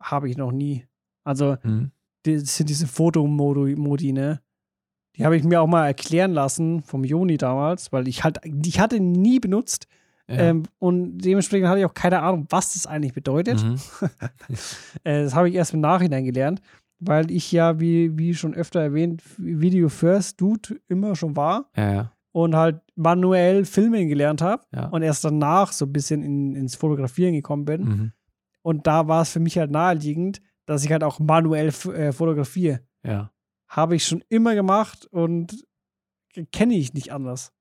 Habe 0.01 0.29
ich 0.29 0.36
noch 0.38 0.51
nie. 0.51 0.86
Also, 1.24 1.58
Hm? 1.62 1.91
das 2.24 2.58
sind 2.58 2.70
diese 2.70 2.88
Fotomodi, 2.88 3.75
Modi, 3.75 4.12
ne? 4.13 4.41
Die 5.15 5.25
habe 5.25 5.38
ich 5.38 5.44
mir 5.44 5.62
auch 5.62 5.67
mal 5.67 5.88
erklären 5.88 6.32
lassen 6.32 6.82
vom 6.84 7.03
Joni 7.03 7.38
damals, 7.38 7.91
weil 7.91 8.08
ich 8.08 8.24
halt, 8.24 8.39
ich 8.65 8.79
hatte 8.79 9.00
nie 9.00 9.39
benutzt 9.39 9.88
Ja. 10.30 10.36
ähm, 10.38 10.64
und 10.80 11.20
dementsprechend 11.20 11.68
hatte 11.70 11.80
ich 11.80 11.86
auch 11.86 11.94
keine 11.94 12.22
Ahnung, 12.22 12.46
was 12.50 12.74
das 12.74 12.86
eigentlich 12.86 13.14
bedeutet. 13.14 13.64
Mhm. 13.64 13.80
Äh, 15.04 15.24
das 15.24 15.36
habe 15.36 15.50
ich 15.50 15.56
erst 15.56 15.74
im 15.74 15.80
Nachhinein 15.82 16.26
gelernt, 16.26 16.62
weil 17.00 17.32
ich 17.32 17.52
ja, 17.52 17.80
wie, 17.80 18.18
wie 18.18 18.34
schon 18.34 18.54
öfter 18.54 18.82
erwähnt, 18.82 19.22
Video 19.38 19.90
First 19.90 20.42
Dude 20.42 20.80
immer 20.88 21.16
schon 21.16 21.36
war 21.36 21.70
Ja, 21.76 21.92
ja. 21.94 22.12
und 22.32 22.56
halt 22.56 22.82
manuell 22.96 23.66
filmen 23.66 24.08
gelernt 24.08 24.42
habe 24.42 24.64
und 24.92 25.02
erst 25.04 25.24
danach 25.24 25.72
so 25.72 25.86
ein 25.86 25.94
bisschen 25.94 26.24
in, 26.24 26.56
ins 26.56 26.76
Fotografieren 26.76 27.34
gekommen 27.34 27.66
bin. 27.66 27.82
Mhm. 27.84 28.12
Und 28.64 28.86
da 28.88 29.08
war 29.08 29.22
es 29.22 29.30
für 29.30 29.40
mich 29.40 29.58
halt 29.58 29.72
naheliegend, 29.72 30.42
dass 30.66 30.84
ich 30.84 30.92
halt 30.92 31.04
auch 31.04 31.20
manuell 31.20 31.68
äh, 31.68 32.12
fotografiere. 32.12 32.82
Ja. 33.06 33.32
Habe 33.70 33.96
ich 33.96 34.06
schon 34.06 34.24
immer 34.30 34.56
gemacht 34.56 35.06
und 35.06 35.66
kenne 36.52 36.74
ich 36.76 36.94
nicht 36.94 37.14
anders. 37.14 37.54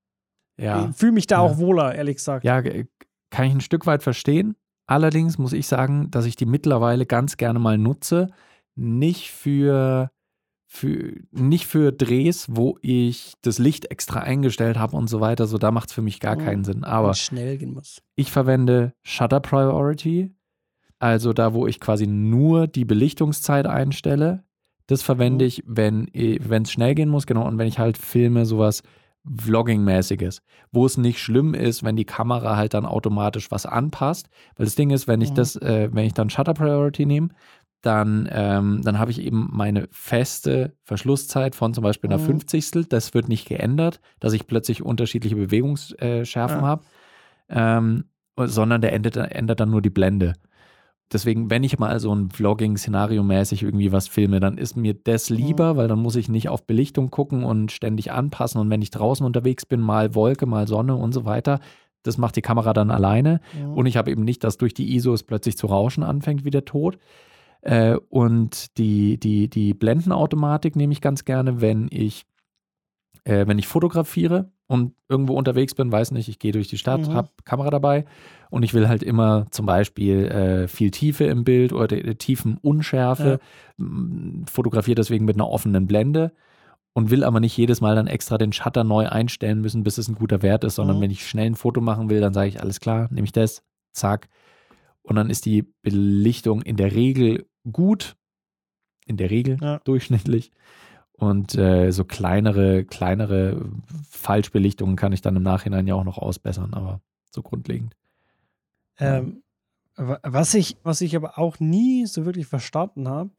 Ja. 0.59 0.89
Ich 0.91 0.97
fühle 0.97 1.13
mich 1.13 1.27
da 1.27 1.37
Ja. 1.37 1.41
auch 1.43 1.59
wohler, 1.59 1.95
ehrlich 1.95 2.17
gesagt. 2.17 2.45
Ja, 2.45 2.63
kann 2.63 3.47
ich 3.47 3.53
ein 3.55 3.61
Stück 3.61 3.87
weit 3.87 4.03
verstehen. 4.03 4.57
Allerdings 4.87 5.37
muss 5.39 5.53
ich 5.53 5.67
sagen, 5.67 6.11
dass 6.11 6.27
ich 6.27 6.37
die 6.37 6.47
mittlerweile 6.47 7.07
ganz 7.07 7.37
gerne 7.37 7.59
mal 7.59 7.77
nutze. 7.77 8.29
Nicht 8.77 9.31
für, 9.33 10.11
für, 10.69 11.13
nicht 11.33 11.67
für 11.67 11.93
Drehs, 11.93 12.47
wo 12.51 12.79
ich 12.83 13.35
das 13.43 13.59
Licht 13.59 13.91
extra 13.91 14.21
eingestellt 14.21 14.79
habe 14.79 14.97
und 14.97 15.09
so 15.09 15.21
weiter. 15.21 15.47
So, 15.47 15.59
da 15.59 15.71
macht 15.73 15.89
es 15.89 15.95
für 15.95 16.03
mich 16.03 16.21
gar 16.21 16.37
Mhm. 16.37 16.45
keinen 16.45 16.65
Sinn. 16.65 16.85
Aber 16.85 17.15
schnell 17.15 17.59
gehen 17.59 17.75
muss. 17.75 18.01
ich 18.15 18.31
verwende 18.31 18.93
Shutter 19.03 19.41
Priority. 19.41 20.33
Also 20.99 21.33
da, 21.33 21.53
wo 21.53 21.67
ich 21.67 21.81
quasi 21.81 22.07
nur 22.07 22.67
die 22.67 22.85
Belichtungszeit 22.85 23.67
einstelle. 23.67 24.45
Das 24.87 25.03
verwende 25.03 25.45
Mhm. 25.45 25.49
ich, 25.49 25.63
wenn 25.67 26.63
es 26.63 26.71
schnell 26.71 26.95
gehen 26.95 27.09
muss, 27.09 27.27
genau. 27.27 27.47
Und 27.47 27.59
wenn 27.59 27.67
ich 27.69 27.79
halt 27.79 27.99
filme, 27.99 28.47
sowas 28.47 28.83
Vlogging-mäßiges, 29.28 30.40
wo 30.73 30.87
es 30.87 30.97
nicht 30.97 31.18
schlimm 31.21 31.54
ist, 31.54 31.83
wenn 31.83 31.97
die 31.97 32.04
Kamera 32.04 32.56
halt 32.56 32.75
dann 32.75 32.87
automatisch 32.87 33.50
was 33.50 33.66
anpasst. 33.66 34.28
Weil 34.56 34.66
das 34.66 34.75
Ding 34.75 34.90
ist, 34.90 35.09
wenn 35.09 35.21
ich 35.21 35.33
das, 35.33 35.56
äh, 35.56 35.88
wenn 35.92 36.04
ich 36.06 36.14
dann 36.14 36.30
Shutter 36.30 36.54
Priority 36.54 37.06
nehme, 37.06 37.28
dann, 37.83 38.28
ähm, 38.33 38.80
dann 38.83 38.99
habe 38.99 39.11
ich 39.11 39.21
eben 39.21 39.49
meine 39.52 39.87
feste 39.92 40.75
Verschlusszeit 40.83 41.54
von 41.54 41.75
zum 41.75 41.83
Beispiel 41.85 42.11
einer 42.11 42.18
Mhm. 42.18 42.25
Fünfzigstel. 42.26 42.85
Das 42.85 43.14
wird 43.14 43.28
nicht 43.28 43.47
geändert, 43.49 44.00
dass 44.18 44.33
ich 44.33 44.47
plötzlich 44.47 44.83
unterschiedliche 44.83 45.37
Bewegungsschärfen 45.37 46.61
Ja. 46.62 46.66
habe, 46.66 46.85
ähm, 47.49 48.04
sondern 48.37 48.80
der 48.80 48.92
ändert, 48.92 49.16
ändert 49.16 49.61
dann 49.61 49.71
nur 49.71 49.83
die 49.83 49.90
Blende. 49.90 50.35
Deswegen, 51.13 51.51
wenn 51.51 51.63
ich 51.63 51.79
mal 51.79 52.01
so 52.01 52.13
ein 52.13 52.31
Vlogging-Szenario 52.31 53.23
mäßig 53.23 53.63
irgendwie 53.63 53.93
was 53.93 54.09
filme, 54.09 54.41
dann 54.41 54.59
ist 54.59 54.77
mir 54.77 54.93
das 54.93 55.31
lieber, 55.31 55.77
weil 55.77 55.87
dann 55.87 56.01
muss 56.01 56.17
ich 56.17 56.29
nicht 56.29 56.49
auf 56.49 56.67
Belichtung 56.67 57.11
gucken 57.11 57.45
und 57.45 57.71
ständig 57.71 58.11
anpassen. 58.11 58.61
Und 58.61 58.71
wenn 58.71 58.83
ich 58.83 58.91
draußen 58.91 59.25
unterwegs 59.25 59.67
bin, 59.67 59.81
mal 59.81 60.17
Wolke, 60.17 60.47
mal 60.47 60.67
Sonne 60.67 60.97
und 60.97 61.13
so 61.13 61.25
weiter, 61.25 61.61
das 62.03 62.19
macht 62.19 62.35
die 62.35 62.43
Kamera 62.43 62.73
dann 62.73 62.91
alleine. 62.91 63.41
Mhm. 63.57 63.75
Und 63.75 63.87
ich 63.87 63.97
habe 63.97 64.11
eben 64.11 64.25
nicht, 64.25 64.43
dass 64.43 64.57
durch 64.59 64.75
die 64.75 64.97
ISO 64.97 65.13
es 65.13 65.23
plötzlich 65.23 65.57
zu 65.57 65.69
rauschen 65.69 66.03
anfängt 66.03 66.45
wie 66.45 66.51
der 66.51 66.65
Tod. 66.65 66.99
Äh, 67.63 67.97
und 68.09 68.77
die, 68.79 69.19
die, 69.19 69.49
die 69.49 69.75
Blendenautomatik 69.75 70.77
nehme 70.77 70.93
ich 70.93 71.01
ganz 71.01 71.25
gerne, 71.25 71.61
wenn 71.61 71.89
ich, 71.91 72.25
äh, 73.26 73.47
wenn 73.47 73.59
ich 73.59 73.66
fotografiere 73.66 74.50
und 74.68 74.95
irgendwo 75.09 75.35
unterwegs 75.35 75.75
bin, 75.75 75.90
weiß 75.90 76.12
nicht, 76.12 76.28
ich 76.28 76.38
gehe 76.38 76.52
durch 76.52 76.68
die 76.68 76.78
Stadt, 76.78 77.09
Mhm. 77.09 77.14
habe 77.14 77.28
Kamera 77.45 77.71
dabei 77.71 78.04
und 78.50 78.62
ich 78.62 78.73
will 78.73 78.88
halt 78.88 79.02
immer 79.02 79.47
zum 79.50 79.66
Beispiel 79.66 80.26
äh, 80.26 80.68
viel 80.68 80.90
Tiefe 80.90 81.25
im 81.25 81.42
Bild 81.45 81.73
oder 81.73 81.88
die, 81.88 82.02
die 82.02 82.14
Tiefenunschärfe, 82.14 83.38
m, 83.78 84.45
fotografiere 84.49 84.95
deswegen 84.97 85.25
mit 85.25 85.37
einer 85.37 85.49
offenen 85.49 85.87
Blende 85.87 86.33
und 86.95 87.11
will 87.11 87.25
aber 87.25 87.40
nicht 87.40 87.56
jedes 87.56 87.80
Mal 87.80 87.95
dann 87.97 88.06
extra 88.06 88.38
den 88.38 88.52
Shutter 88.52 88.85
neu 88.85 89.06
einstellen 89.09 89.61
müssen, 89.61 89.83
bis 89.83 89.99
es 89.99 90.09
ein 90.09 90.14
guter 90.14 90.42
Wert 90.42 90.64
ist, 90.64 90.76
sondern 90.76 90.97
Mhm. 90.99 91.00
wenn 91.02 91.11
ich 91.11 91.28
schnell 91.28 91.47
ein 91.47 91.54
Foto 91.56 91.80
machen 91.80 92.09
will, 92.11 92.21
dann 92.21 92.33
sage 92.33 92.49
ich, 92.49 92.61
alles 92.61 92.80
klar, 92.80 93.09
nehme 93.11 93.25
ich 93.26 93.33
das, 93.33 93.62
zack. 93.92 94.28
Und 95.02 95.16
dann 95.16 95.30
ist 95.30 95.47
die 95.47 95.62
Belichtung 95.83 96.62
in 96.62 96.76
der 96.76 96.92
Regel 96.95 97.47
gut, 97.71 98.16
in 99.06 99.16
der 99.16 99.30
Regel 99.30 99.59
Ja. 99.61 99.78
durchschnittlich. 99.85 100.50
Und 101.19 101.55
äh, 101.57 101.91
so 101.93 102.05
kleinere, 102.05 102.85
kleinere 102.85 103.71
Falschbelichtungen 104.11 104.97
kann 104.97 105.13
ich 105.13 105.23
dann 105.23 105.37
im 105.37 105.43
Nachhinein 105.43 105.87
ja 105.87 105.95
auch 105.95 106.05
noch 106.05 106.19
ausbessern, 106.19 106.75
aber 106.75 107.01
so 107.31 107.43
grundlegend. 107.43 107.97
Ähm, 108.99 109.43
wa- 109.97 110.21
was, 110.23 110.55
ich, 110.55 110.77
was 110.83 111.01
ich 111.01 111.17
aber 111.17 111.39
auch 111.39 111.59
nie 111.59 112.07
so 112.07 112.25
wirklich 112.27 112.47
verstanden 112.47 113.09
habe, 113.09 113.31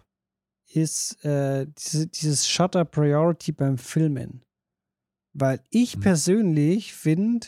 ist 0.73 1.23
äh, 1.23 1.67
diese, 1.77 2.07
dieses 2.07 2.47
Shutter 2.49 2.83
Priority 2.83 3.51
beim 3.51 3.77
Filmen. 3.77 4.43
Weil 5.33 5.61
ich 5.69 5.93
Hm. 5.93 6.01
persönlich 6.01 6.93
finde, 6.93 7.47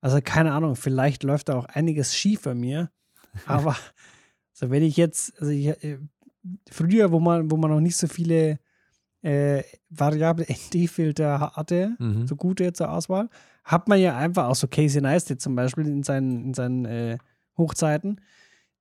also 0.00 0.18
keine 0.22 0.52
Ahnung, 0.52 0.74
vielleicht 0.74 1.22
läuft 1.22 1.48
da 1.48 1.56
auch 1.56 1.66
einiges 1.66 2.16
schief 2.16 2.42
bei 2.42 2.54
mir, 2.54 2.90
aber 3.46 3.76
so 4.52 4.68
wenn 4.70 4.82
ich 4.82 4.96
jetzt, 4.96 5.40
also 5.40 5.52
ich, 5.52 5.66
äh, 5.68 5.98
früher, 6.70 7.12
wo 7.12 7.20
man, 7.20 7.50
wo 7.52 7.56
man 7.56 7.70
noch 7.70 7.80
nicht 7.80 7.96
so 7.96 8.08
viele 8.08 8.58
äh, 9.22 9.62
variable 9.90 10.44
ND-Filter 10.48 11.52
hatte, 11.54 11.94
Mhm. 11.98 12.26
so 12.26 12.36
gute 12.36 12.72
zur 12.72 12.90
Auswahl, 12.90 13.28
hat 13.64 13.88
man 13.88 14.00
ja 14.00 14.16
einfach 14.16 14.48
auch 14.48 14.56
so 14.56 14.66
Casey 14.66 15.00
Neistat 15.00 15.40
zum 15.40 15.54
Beispiel 15.54 15.86
in 15.86 16.02
seinen, 16.02 16.46
in 16.46 16.54
seinen 16.54 16.84
äh, 16.84 17.18
Hochzeiten, 17.56 18.20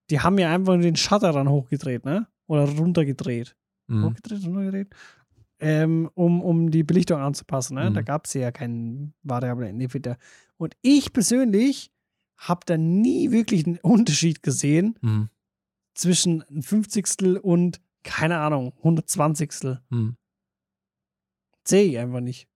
die 0.09 0.19
haben 0.19 0.37
ja 0.39 0.53
einfach 0.53 0.73
nur 0.73 0.81
den 0.83 0.95
Shutter 0.95 1.31
dann 1.31 1.49
hochgedreht, 1.49 2.03
ne? 2.05 2.27
Oder 2.47 2.67
runtergedreht. 2.67 3.55
Mhm. 3.87 4.05
Hochgedreht, 4.05 4.45
runtergedreht. 4.45 4.87
Ähm, 5.59 6.09
um, 6.15 6.41
um 6.41 6.71
die 6.71 6.83
Belichtung 6.83 7.19
anzupassen, 7.21 7.75
ne? 7.75 7.89
Mhm. 7.91 7.93
Da 7.93 8.01
gab 8.01 8.25
es 8.25 8.33
ja 8.33 8.51
keinen 8.51 9.13
variablen 9.23 9.77
ND-Filter. 9.77 10.17
Und 10.57 10.75
ich 10.81 11.13
persönlich 11.13 11.91
habe 12.37 12.61
da 12.65 12.77
nie 12.77 13.29
wirklich 13.31 13.67
einen 13.67 13.77
Unterschied 13.83 14.41
gesehen 14.41 14.97
Mhm. 15.01 15.29
zwischen 15.93 16.43
ein 16.49 16.63
Fünfzigstel 16.63 17.37
und, 17.37 17.79
keine 18.03 18.39
Ahnung, 18.39 18.73
120. 18.83 19.77
Mhm. 19.89 20.15
Sehe 21.67 21.83
ich 21.85 21.97
einfach 21.97 22.19
nicht. 22.21 22.47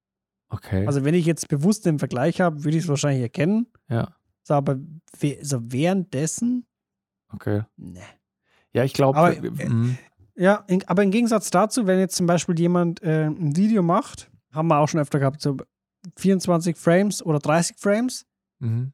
Okay. 0.50 0.86
Also 0.88 1.04
wenn 1.04 1.14
ich 1.16 1.26
jetzt 1.26 1.48
bewusst 1.48 1.86
den 1.86 2.00
Vergleich 2.00 2.42
habe, 2.42 2.64
würde 2.64 2.78
ich 2.78 2.84
es 2.84 2.90
wahrscheinlich 2.90 3.22
erkennen. 3.24 3.68
ja, 3.90 4.16
So, 4.44 4.54
aber 4.54 4.78
we- 5.20 5.40
so 5.42 5.60
währenddessen, 5.72 6.66
okay. 7.34 7.64
ne. 7.78 8.02
Ja, 8.74 8.84
ich 8.84 8.94
glaube, 8.94 9.18
äh, 9.36 9.96
Ja, 10.36 10.66
in, 10.68 10.86
aber 10.88 11.02
im 11.04 11.12
Gegensatz 11.12 11.50
dazu, 11.50 11.88
wenn 11.88 11.98
jetzt 12.00 12.16
zum 12.16 12.26
Beispiel 12.28 12.60
jemand 12.60 13.02
äh, 13.04 13.26
ein 13.28 13.56
Video 13.56 13.82
macht, 13.82 14.30
haben 14.52 14.68
wir 14.68 14.80
auch 14.80 14.88
schon 14.90 15.00
öfter 15.00 15.20
gehabt, 15.20 15.42
so 15.42 15.56
24 16.18 16.78
Frames 16.78 17.26
oder 17.26 17.40
30 17.40 17.78
Frames, 17.80 18.26
mhm. 18.60 18.92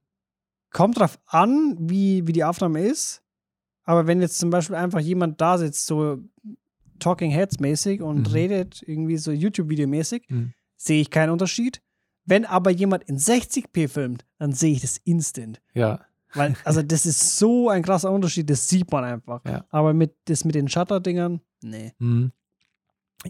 kommt 0.72 1.00
drauf 1.00 1.20
an, 1.25 1.75
wie, 1.80 2.25
wie 2.27 2.32
die 2.34 2.44
Aufnahme 2.44 2.82
ist. 2.82 3.24
Aber 3.84 4.06
wenn 4.08 4.22
jetzt 4.22 4.38
zum 4.38 4.51
Beispiel 4.51 4.75
einfach 4.75 5.00
jemand 5.00 5.41
da 5.41 5.58
sitzt, 5.58 5.88
so 5.88 6.20
Talking 7.01 7.31
Heads 7.31 7.60
mäßig 7.60 8.01
und 8.01 8.27
Mhm. 8.29 8.34
redet 8.34 8.81
irgendwie 8.86 9.17
so 9.17 9.31
YouTube-Video 9.31 9.88
mäßig, 9.88 10.24
Mhm. 10.29 10.53
sehe 10.77 11.01
ich 11.01 11.10
keinen 11.10 11.29
Unterschied. 11.31 11.81
Wenn 12.25 12.46
aber 12.46 12.72
jemand 12.72 13.03
in 13.05 13.17
60p 13.17 13.88
filmt, 13.89 14.25
dann 14.38 14.53
sehe 14.53 14.72
ich 14.74 14.81
das 14.81 14.98
instant. 14.98 15.60
Ja. 15.74 16.01
Weil, 16.34 16.55
also 16.63 16.81
das 16.81 17.05
ist 17.05 17.38
so 17.38 17.67
ein 17.70 17.84
krasser 17.84 18.12
Unterschied, 18.12 18.50
das 18.50 18.70
sieht 18.70 18.89
man 18.91 19.03
einfach. 19.03 19.41
Ja. 19.46 19.65
Aber 19.70 19.93
mit, 19.93 20.13
das 20.25 20.46
mit 20.46 20.55
den 20.55 20.70
Shutter-Dingern, 20.70 21.41
nee. 21.62 21.91
Mhm. 22.00 22.31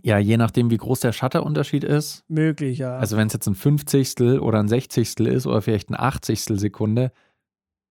Ja, 0.03 0.17
je 0.19 0.37
nachdem, 0.37 0.69
wie 0.69 0.77
groß 0.77 0.99
der 1.01 1.11
Shutterunterschied 1.11 1.83
ist. 1.83 2.23
Möglich, 2.29 2.77
ja. 2.77 2.97
Also 2.97 3.17
wenn 3.17 3.27
es 3.27 3.33
jetzt 3.33 3.47
ein 3.47 3.55
Fünfzigstel 3.55 4.39
oder 4.39 4.59
ein 4.59 4.69
Sechzigstel 4.69 5.27
ist 5.27 5.45
oder 5.47 5.61
vielleicht 5.61 5.89
ein 5.89 5.95
Achtzigstel 5.99 6.57
Sekunde, 6.59 7.11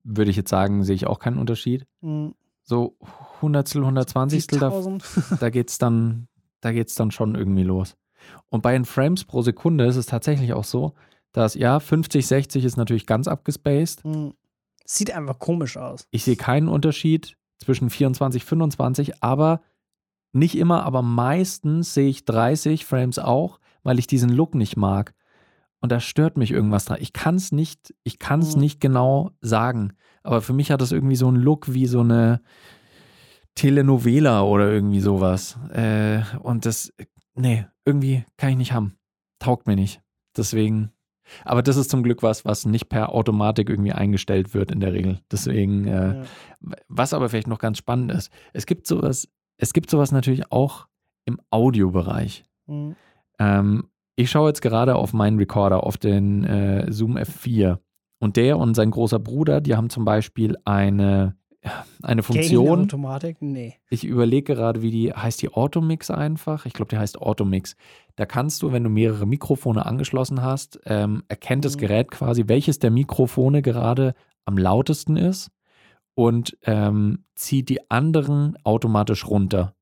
würde 0.02 0.30
ich 0.30 0.36
jetzt 0.36 0.48
sagen, 0.48 0.82
sehe 0.82 0.94
ich 0.94 1.06
auch 1.06 1.18
keinen 1.18 1.36
Unterschied. 1.38 1.86
Hm, 2.00 2.34
So 2.62 2.96
Hundertstel, 3.42 3.84
Hundertzwanzigstel, 3.84 4.58
da, 4.58 4.66
1000. 4.68 5.04
da 5.40 5.50
geht's 5.50 5.78
dann, 5.78 6.28
da 6.60 6.72
geht's 6.72 6.94
dann 6.94 7.10
schon 7.10 7.34
irgendwie 7.34 7.64
los. 7.64 7.96
Und 8.48 8.62
bei 8.62 8.72
den 8.72 8.84
Frames 8.84 9.24
pro 9.24 9.42
Sekunde 9.42 9.86
ist 9.86 9.96
es 9.96 10.06
tatsächlich 10.06 10.52
auch 10.52 10.64
so, 10.64 10.94
dass 11.32 11.54
ja, 11.54 11.80
50, 11.80 12.26
60 12.26 12.64
ist 12.64 12.76
natürlich 12.76 13.06
ganz 13.06 13.28
abgespaced. 13.28 14.04
Hm. 14.04 14.34
Sieht 14.84 15.12
einfach 15.12 15.38
komisch 15.38 15.76
aus. 15.76 16.06
Ich 16.10 16.24
sehe 16.24 16.36
keinen 16.36 16.68
Unterschied 16.68 17.36
zwischen 17.58 17.90
24, 17.90 18.44
25, 18.44 19.22
aber 19.22 19.60
nicht 20.32 20.56
immer, 20.56 20.84
aber 20.84 21.02
meistens 21.02 21.94
sehe 21.94 22.08
ich 22.08 22.24
30 22.24 22.84
Frames 22.84 23.18
auch, 23.18 23.60
weil 23.82 23.98
ich 23.98 24.06
diesen 24.06 24.30
Look 24.30 24.54
nicht 24.54 24.76
mag. 24.76 25.14
Und 25.80 25.90
da 25.92 25.98
stört 26.00 26.36
mich 26.36 26.50
irgendwas 26.50 26.84
dran. 26.84 26.98
Ich 27.00 27.12
kann 27.12 27.36
es 27.36 27.52
nicht, 27.52 27.94
ich 28.04 28.18
kann 28.18 28.40
es 28.40 28.54
Mhm. 28.54 28.60
nicht 28.60 28.80
genau 28.80 29.30
sagen. 29.40 29.94
Aber 30.22 30.42
für 30.42 30.52
mich 30.52 30.70
hat 30.70 30.80
das 30.82 30.92
irgendwie 30.92 31.16
so 31.16 31.26
einen 31.28 31.38
Look 31.38 31.72
wie 31.72 31.86
so 31.86 32.00
eine 32.00 32.40
Telenovela 33.54 34.42
oder 34.42 34.70
irgendwie 34.70 35.00
sowas. 35.00 35.58
Äh, 35.72 36.20
und 36.40 36.66
das, 36.66 36.92
nee, 37.34 37.66
irgendwie 37.84 38.24
kann 38.36 38.50
ich 38.50 38.56
nicht 38.56 38.72
haben. 38.72 38.96
Taugt 39.38 39.66
mir 39.66 39.76
nicht. 39.76 40.00
Deswegen. 40.36 40.92
Aber 41.44 41.62
das 41.62 41.76
ist 41.76 41.90
zum 41.90 42.02
Glück 42.02 42.22
was, 42.22 42.44
was 42.44 42.66
nicht 42.66 42.88
per 42.88 43.14
Automatik 43.14 43.68
irgendwie 43.70 43.92
eingestellt 43.92 44.52
wird 44.52 44.70
in 44.72 44.80
der 44.80 44.92
Regel. 44.92 45.20
Deswegen, 45.30 45.86
äh, 45.86 46.14
Ja. 46.16 46.22
was 46.88 47.14
aber 47.14 47.28
vielleicht 47.28 47.46
noch 47.46 47.58
ganz 47.60 47.78
spannend 47.78 48.10
ist, 48.12 48.32
es 48.52 48.66
gibt 48.66 48.86
sowas, 48.86 49.28
es 49.56 49.72
gibt 49.72 49.90
sowas 49.90 50.10
natürlich 50.12 50.50
auch 50.50 50.88
im 51.26 51.40
Audiobereich. 51.50 52.44
Hm. 52.66 52.96
Ähm, 53.38 53.84
ich 54.20 54.30
schaue 54.30 54.48
jetzt 54.48 54.62
gerade 54.62 54.96
auf 54.96 55.12
meinen 55.12 55.38
Recorder, 55.38 55.84
auf 55.84 55.96
den 55.96 56.44
äh, 56.44 56.92
Zoom 56.92 57.16
F4. 57.16 57.78
Und 58.18 58.36
der 58.36 58.58
und 58.58 58.74
sein 58.74 58.90
großer 58.90 59.18
Bruder, 59.18 59.60
die 59.62 59.74
haben 59.74 59.88
zum 59.88 60.04
Beispiel 60.04 60.56
eine, 60.66 61.36
eine 62.02 62.22
Funktion. 62.22 62.66
Gain-Automatik? 62.66 63.38
Nee. 63.40 63.76
Ich 63.88 64.04
überlege 64.04 64.54
gerade, 64.54 64.82
wie 64.82 64.90
die, 64.90 65.12
heißt 65.12 65.40
die 65.40 65.52
Automix 65.52 66.10
einfach? 66.10 66.66
Ich 66.66 66.74
glaube, 66.74 66.90
die 66.90 66.98
heißt 66.98 67.20
Automix. 67.20 67.76
Da 68.16 68.26
kannst 68.26 68.62
du, 68.62 68.72
wenn 68.72 68.84
du 68.84 68.90
mehrere 68.90 69.26
Mikrofone 69.26 69.86
angeschlossen 69.86 70.42
hast, 70.42 70.78
ähm, 70.84 71.22
erkennt 71.28 71.64
das 71.64 71.76
Mhm. 71.76 71.80
Gerät 71.80 72.10
quasi, 72.10 72.44
welches 72.46 72.78
der 72.78 72.90
Mikrofone 72.90 73.62
gerade 73.62 74.14
am 74.44 74.58
lautesten 74.58 75.16
ist 75.16 75.50
und 76.14 76.58
ähm, 76.64 77.24
zieht 77.34 77.70
die 77.70 77.90
anderen 77.90 78.58
automatisch 78.64 79.26
runter. 79.26 79.74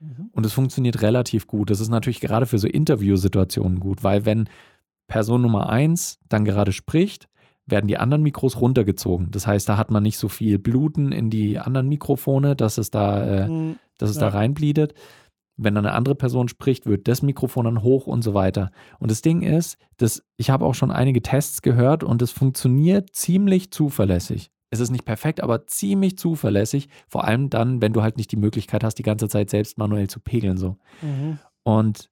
Mhm. 0.00 0.30
Und 0.32 0.46
es 0.46 0.52
funktioniert 0.52 1.02
relativ 1.02 1.46
gut. 1.46 1.70
Das 1.70 1.80
ist 1.80 1.88
natürlich 1.90 2.20
gerade 2.20 2.46
für 2.46 2.58
so 2.58 2.66
Interviewsituationen 2.66 3.80
gut, 3.80 4.02
weil 4.02 4.24
wenn 4.24 4.48
Person 5.06 5.42
Nummer 5.42 5.68
eins 5.70 6.18
dann 6.28 6.44
gerade 6.44 6.72
spricht, 6.72 7.28
werden 7.66 7.86
die 7.86 7.98
anderen 7.98 8.22
Mikros 8.22 8.60
runtergezogen. 8.60 9.30
Das 9.30 9.46
heißt, 9.46 9.68
da 9.68 9.76
hat 9.76 9.90
man 9.90 10.02
nicht 10.02 10.18
so 10.18 10.28
viel 10.28 10.58
Bluten 10.58 11.12
in 11.12 11.30
die 11.30 11.58
anderen 11.58 11.88
Mikrofone, 11.88 12.56
dass 12.56 12.78
es 12.78 12.90
da, 12.90 13.24
äh, 13.26 13.46
Hm. 13.46 13.76
dass 13.98 14.10
es 14.10 14.16
Ja. 14.16 14.22
da 14.22 14.28
reinbleidet. 14.30 14.94
Wenn 15.56 15.74
dann 15.74 15.84
eine 15.84 15.94
andere 15.94 16.14
Person 16.14 16.48
spricht, 16.48 16.86
wird 16.86 17.06
das 17.06 17.20
Mikrofon 17.22 17.66
dann 17.66 17.82
hoch 17.82 18.06
und 18.06 18.22
so 18.22 18.32
weiter. 18.32 18.70
Und 18.98 19.10
das 19.10 19.20
Ding 19.20 19.42
ist, 19.42 19.76
dass 19.98 20.22
ich 20.38 20.48
habe 20.48 20.64
auch 20.64 20.74
schon 20.74 20.90
einige 20.90 21.20
Tests 21.22 21.60
gehört 21.60 22.02
und 22.02 22.22
es 22.22 22.30
funktioniert 22.30 23.10
ziemlich 23.14 23.70
zuverlässig. 23.70 24.50
Es 24.70 24.78
ist 24.80 24.90
nicht 24.90 25.04
perfekt, 25.04 25.42
aber 25.42 25.66
ziemlich 25.66 26.16
zuverlässig. 26.16 26.88
Vor 27.08 27.24
allem 27.24 27.50
dann, 27.50 27.82
wenn 27.82 27.92
du 27.92 28.02
halt 28.02 28.16
nicht 28.16 28.30
die 28.30 28.36
Möglichkeit 28.36 28.84
hast, 28.84 28.94
die 28.96 29.02
ganze 29.02 29.28
Zeit 29.28 29.50
selbst 29.50 29.78
manuell 29.78 30.08
zu 30.08 30.20
pegeln. 30.20 30.56
So. 30.56 30.76
Mhm. 31.02 31.38
Und 31.64 32.10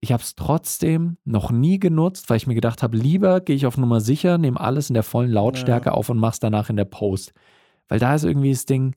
ich 0.00 0.12
habe 0.12 0.22
es 0.22 0.34
trotzdem 0.34 1.18
noch 1.24 1.50
nie 1.50 1.78
genutzt, 1.78 2.30
weil 2.30 2.36
ich 2.36 2.46
mir 2.46 2.54
gedacht 2.54 2.82
habe, 2.82 2.96
lieber 2.96 3.40
gehe 3.40 3.56
ich 3.56 3.66
auf 3.66 3.76
Nummer 3.78 4.00
sicher, 4.00 4.38
nehme 4.38 4.60
alles 4.60 4.90
in 4.90 4.94
der 4.94 5.02
vollen 5.02 5.30
Lautstärke 5.30 5.92
auf 5.92 6.08
und 6.08 6.18
mache 6.18 6.32
es 6.34 6.40
danach 6.40 6.68
in 6.70 6.76
der 6.76 6.84
Post. 6.84 7.32
Weil 7.88 7.98
da 7.98 8.14
ist 8.14 8.24
irgendwie 8.24 8.52
das 8.52 8.66
Ding, 8.66 8.94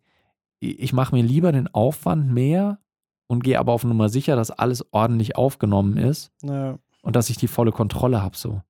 ich 0.59 0.93
mache 0.93 1.15
mir 1.15 1.23
lieber 1.23 1.51
den 1.51 1.67
Aufwand 1.73 2.31
mehr 2.31 2.79
und 3.27 3.43
gehe 3.43 3.57
aber 3.59 3.71
auf 3.73 3.83
Nummer 3.83 4.09
sicher, 4.09 4.35
dass 4.35 4.51
alles 4.51 4.85
ordentlich 4.91 5.35
aufgenommen 5.35 5.97
ist 5.97 6.31
Ja. 6.43 6.77
und 7.01 7.15
dass 7.15 7.29
ich 7.29 7.37
die 7.37 7.47
volle 7.47 7.71
Kontrolle 7.71 8.21
habe. 8.21 8.37
So. 8.37 8.61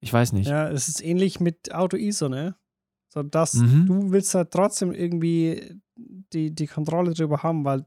Ich 0.00 0.12
weiß 0.12 0.32
nicht. 0.32 0.48
ja, 0.48 0.68
es 0.68 0.88
ist 0.88 1.02
ähnlich 1.04 1.40
mit 1.40 1.74
Auto-ISO, 1.74 2.28
ne? 2.28 2.54
So, 3.08 3.22
dass 3.22 3.54
Mhm. 3.54 3.86
du 3.86 4.10
willst 4.12 4.34
halt 4.34 4.50
trotzdem 4.50 4.92
irgendwie 4.92 5.80
die, 5.96 6.54
die 6.54 6.66
Kontrolle 6.66 7.14
drüber 7.14 7.42
haben, 7.42 7.64
weil 7.64 7.84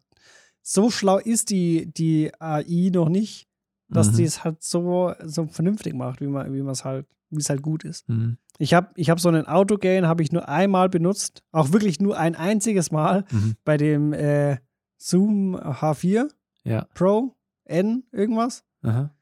so 0.62 0.90
schlau 0.90 1.18
ist 1.18 1.50
die, 1.50 1.92
die 1.92 2.32
AI 2.40 2.90
noch 2.94 3.10
nicht, 3.10 3.48
dass 3.88 4.12
Mhm. 4.12 4.16
die 4.18 4.24
es 4.24 4.44
halt 4.44 4.64
so, 4.64 5.14
so 5.24 5.48
vernünftig 5.48 5.94
macht, 5.94 6.22
wie 6.22 6.28
man 6.28 6.54
wie 6.54 6.62
man 6.62 6.72
es 6.74 6.84
halt, 6.86 7.06
wie 7.30 7.40
es 7.40 7.50
halt 7.50 7.62
gut 7.62 7.84
ist. 7.84 8.08
Mhm. 8.10 8.38
Ich 8.58 8.74
habe 8.74 8.90
ich 8.96 9.10
hab 9.10 9.20
so 9.20 9.30
einen 9.30 9.48
Autogain, 9.48 10.06
habe 10.08 10.22
ich 10.24 10.32
nur 10.32 10.48
einmal 10.50 10.90
benutzt, 10.90 11.44
auch 11.52 11.72
wirklich 11.72 12.00
nur 12.00 12.18
ein 12.18 12.36
einziges 12.36 12.92
Mal 12.92 13.26
Mhm. 13.32 13.56
bei 13.64 13.78
dem 13.78 14.14
äh, 14.14 14.58
Zoom 14.98 15.56
H4 15.56 16.30
Ja. 16.64 16.88
Pro 16.94 17.36
N 17.66 18.04
irgendwas. 18.12 18.64
Aha. 18.84 19.16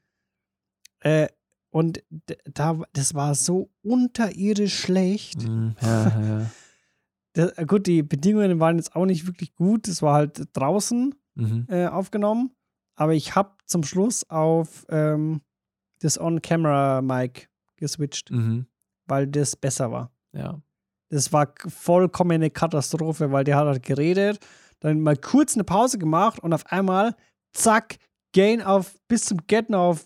Äh, 1.00 1.28
und 1.70 2.02
da, 2.52 2.80
das 2.92 3.14
war 3.14 3.34
so 3.34 3.70
unterirdisch 3.82 4.78
schlecht. 4.78 5.46
Mhm. 5.48 5.76
Ja, 5.80 6.20
ja. 6.20 6.46
Das, 7.32 7.52
gut, 7.68 7.86
die 7.86 8.02
Bedingungen 8.02 8.58
waren 8.58 8.76
jetzt 8.76 8.96
auch 8.96 9.06
nicht 9.06 9.24
wirklich 9.24 9.54
gut. 9.54 9.86
Es 9.86 10.02
war 10.02 10.14
halt 10.14 10.48
draußen 10.52 11.14
Mhm. 11.36 11.66
äh, 11.68 11.86
aufgenommen. 11.86 12.50
Aber 12.96 13.14
ich 13.14 13.36
habe 13.36 13.52
zum 13.66 13.84
Schluss 13.84 14.28
auf 14.28 14.84
ähm, 14.88 15.40
das 16.00 16.18
On-Camera-Mic 16.20 17.46
geswitcht, 17.76 18.32
Mhm. 18.32 18.66
weil 19.06 19.28
das 19.28 19.54
besser 19.54 19.92
war. 19.92 20.10
Ja. 20.32 20.60
Das 21.08 21.32
war 21.32 21.46
k- 21.46 21.70
vollkommene 21.70 22.50
Katastrophe, 22.50 23.30
weil 23.30 23.44
der 23.44 23.56
hat 23.58 23.66
halt 23.68 23.84
geredet, 23.84 24.44
dann 24.80 25.00
mal 25.00 25.16
kurz 25.16 25.54
eine 25.54 25.62
Pause 25.64 25.98
gemacht 25.98 26.40
und 26.40 26.52
auf 26.52 26.66
einmal, 26.66 27.14
zack, 27.52 27.98
Gain 28.34 28.60
auf 28.60 28.96
bis 29.06 29.24
zum 29.26 29.38
Getten 29.46 29.74
auf 29.76 30.04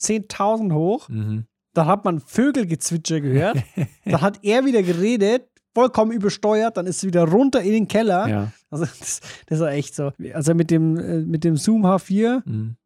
10.000 0.00 0.72
hoch. 0.72 1.08
Mhm. 1.08 1.44
Dann 1.74 1.86
hat 1.86 2.04
man 2.04 2.20
Vögelgezwitscher 2.20 3.20
gehört. 3.20 3.58
dann 4.04 4.20
hat 4.20 4.40
er 4.42 4.64
wieder 4.64 4.82
geredet, 4.82 5.48
vollkommen 5.74 6.12
übersteuert, 6.12 6.76
dann 6.76 6.86
ist 6.86 6.96
es 6.98 7.04
wieder 7.04 7.24
runter 7.28 7.60
in 7.62 7.72
den 7.72 7.88
Keller. 7.88 8.26
ja. 8.28 8.52
Also 8.70 8.84
das, 8.84 9.20
das 9.46 9.60
war 9.60 9.70
echt 9.72 9.94
so. 9.94 10.12
Also 10.34 10.54
mit 10.54 10.70
dem, 10.70 10.96
äh, 10.98 11.18
mit 11.20 11.44
dem 11.44 11.56
Zoom 11.56 11.86
H4 11.86 12.42
Mhm. 12.44 12.76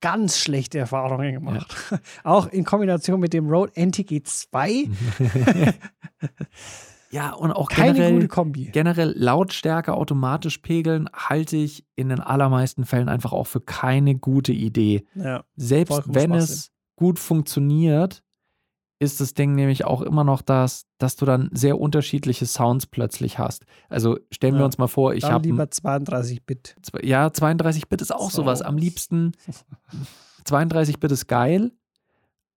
ganz 0.00 0.38
schlechte 0.38 0.78
Erfahrungen 0.78 1.32
gemacht. 1.34 1.74
Auch 2.24 2.46
in 2.48 2.64
Kombination 2.64 3.20
mit 3.20 3.32
dem 3.32 3.48
Rode 3.48 3.72
NTG 3.76 4.22
2. 4.22 4.88
ja, 7.14 7.32
und 7.32 7.52
auch 7.52 7.68
Keine 7.68 7.92
generell, 7.92 8.14
gute 8.14 8.28
Kombi. 8.28 8.64
generell 8.72 9.14
Lautstärke 9.16 9.94
automatisch 9.94 10.58
pegeln 10.58 11.08
halte 11.14 11.56
ich 11.56 11.86
in 11.94 12.08
den 12.08 12.18
allermeisten 12.20 12.84
Fällen 12.84 13.08
einfach 13.08 13.32
auch 13.32 13.46
für 13.46 13.60
keine 13.60 14.16
gute 14.16 14.52
Idee. 14.52 15.04
Ja. 15.14 15.44
Selbst 15.54 16.02
wenn 16.12 16.32
es 16.34 16.72
gut 16.96 17.20
funktioniert, 17.20 18.22
ist 18.98 19.20
das 19.20 19.34
Ding 19.34 19.54
nämlich 19.54 19.84
auch 19.84 20.02
immer 20.02 20.24
noch 20.24 20.42
das, 20.42 20.86
dass 20.98 21.14
du 21.16 21.24
dann 21.26 21.50
sehr 21.52 21.78
unterschiedliche 21.78 22.46
Sounds 22.46 22.86
plötzlich 22.86 23.38
hast. 23.38 23.64
Also 23.88 24.18
stellen 24.32 24.54
wir 24.54 24.60
Ja, 24.60 24.66
uns 24.66 24.78
mal 24.78 24.86
vor, 24.88 25.14
ich 25.14 25.24
habe 25.24 25.46
lieber 25.46 25.64
32-Bit. 25.64 26.76
ja 27.02 27.26
32-Bit 27.28 28.00
ist 28.02 28.14
auch 28.14 28.30
So. 28.30 28.42
sowas. 28.42 28.60
Am 28.62 28.76
liebsten 28.76 29.32
32-Bit 30.46 31.12
ist 31.12 31.26
geil, 31.26 31.72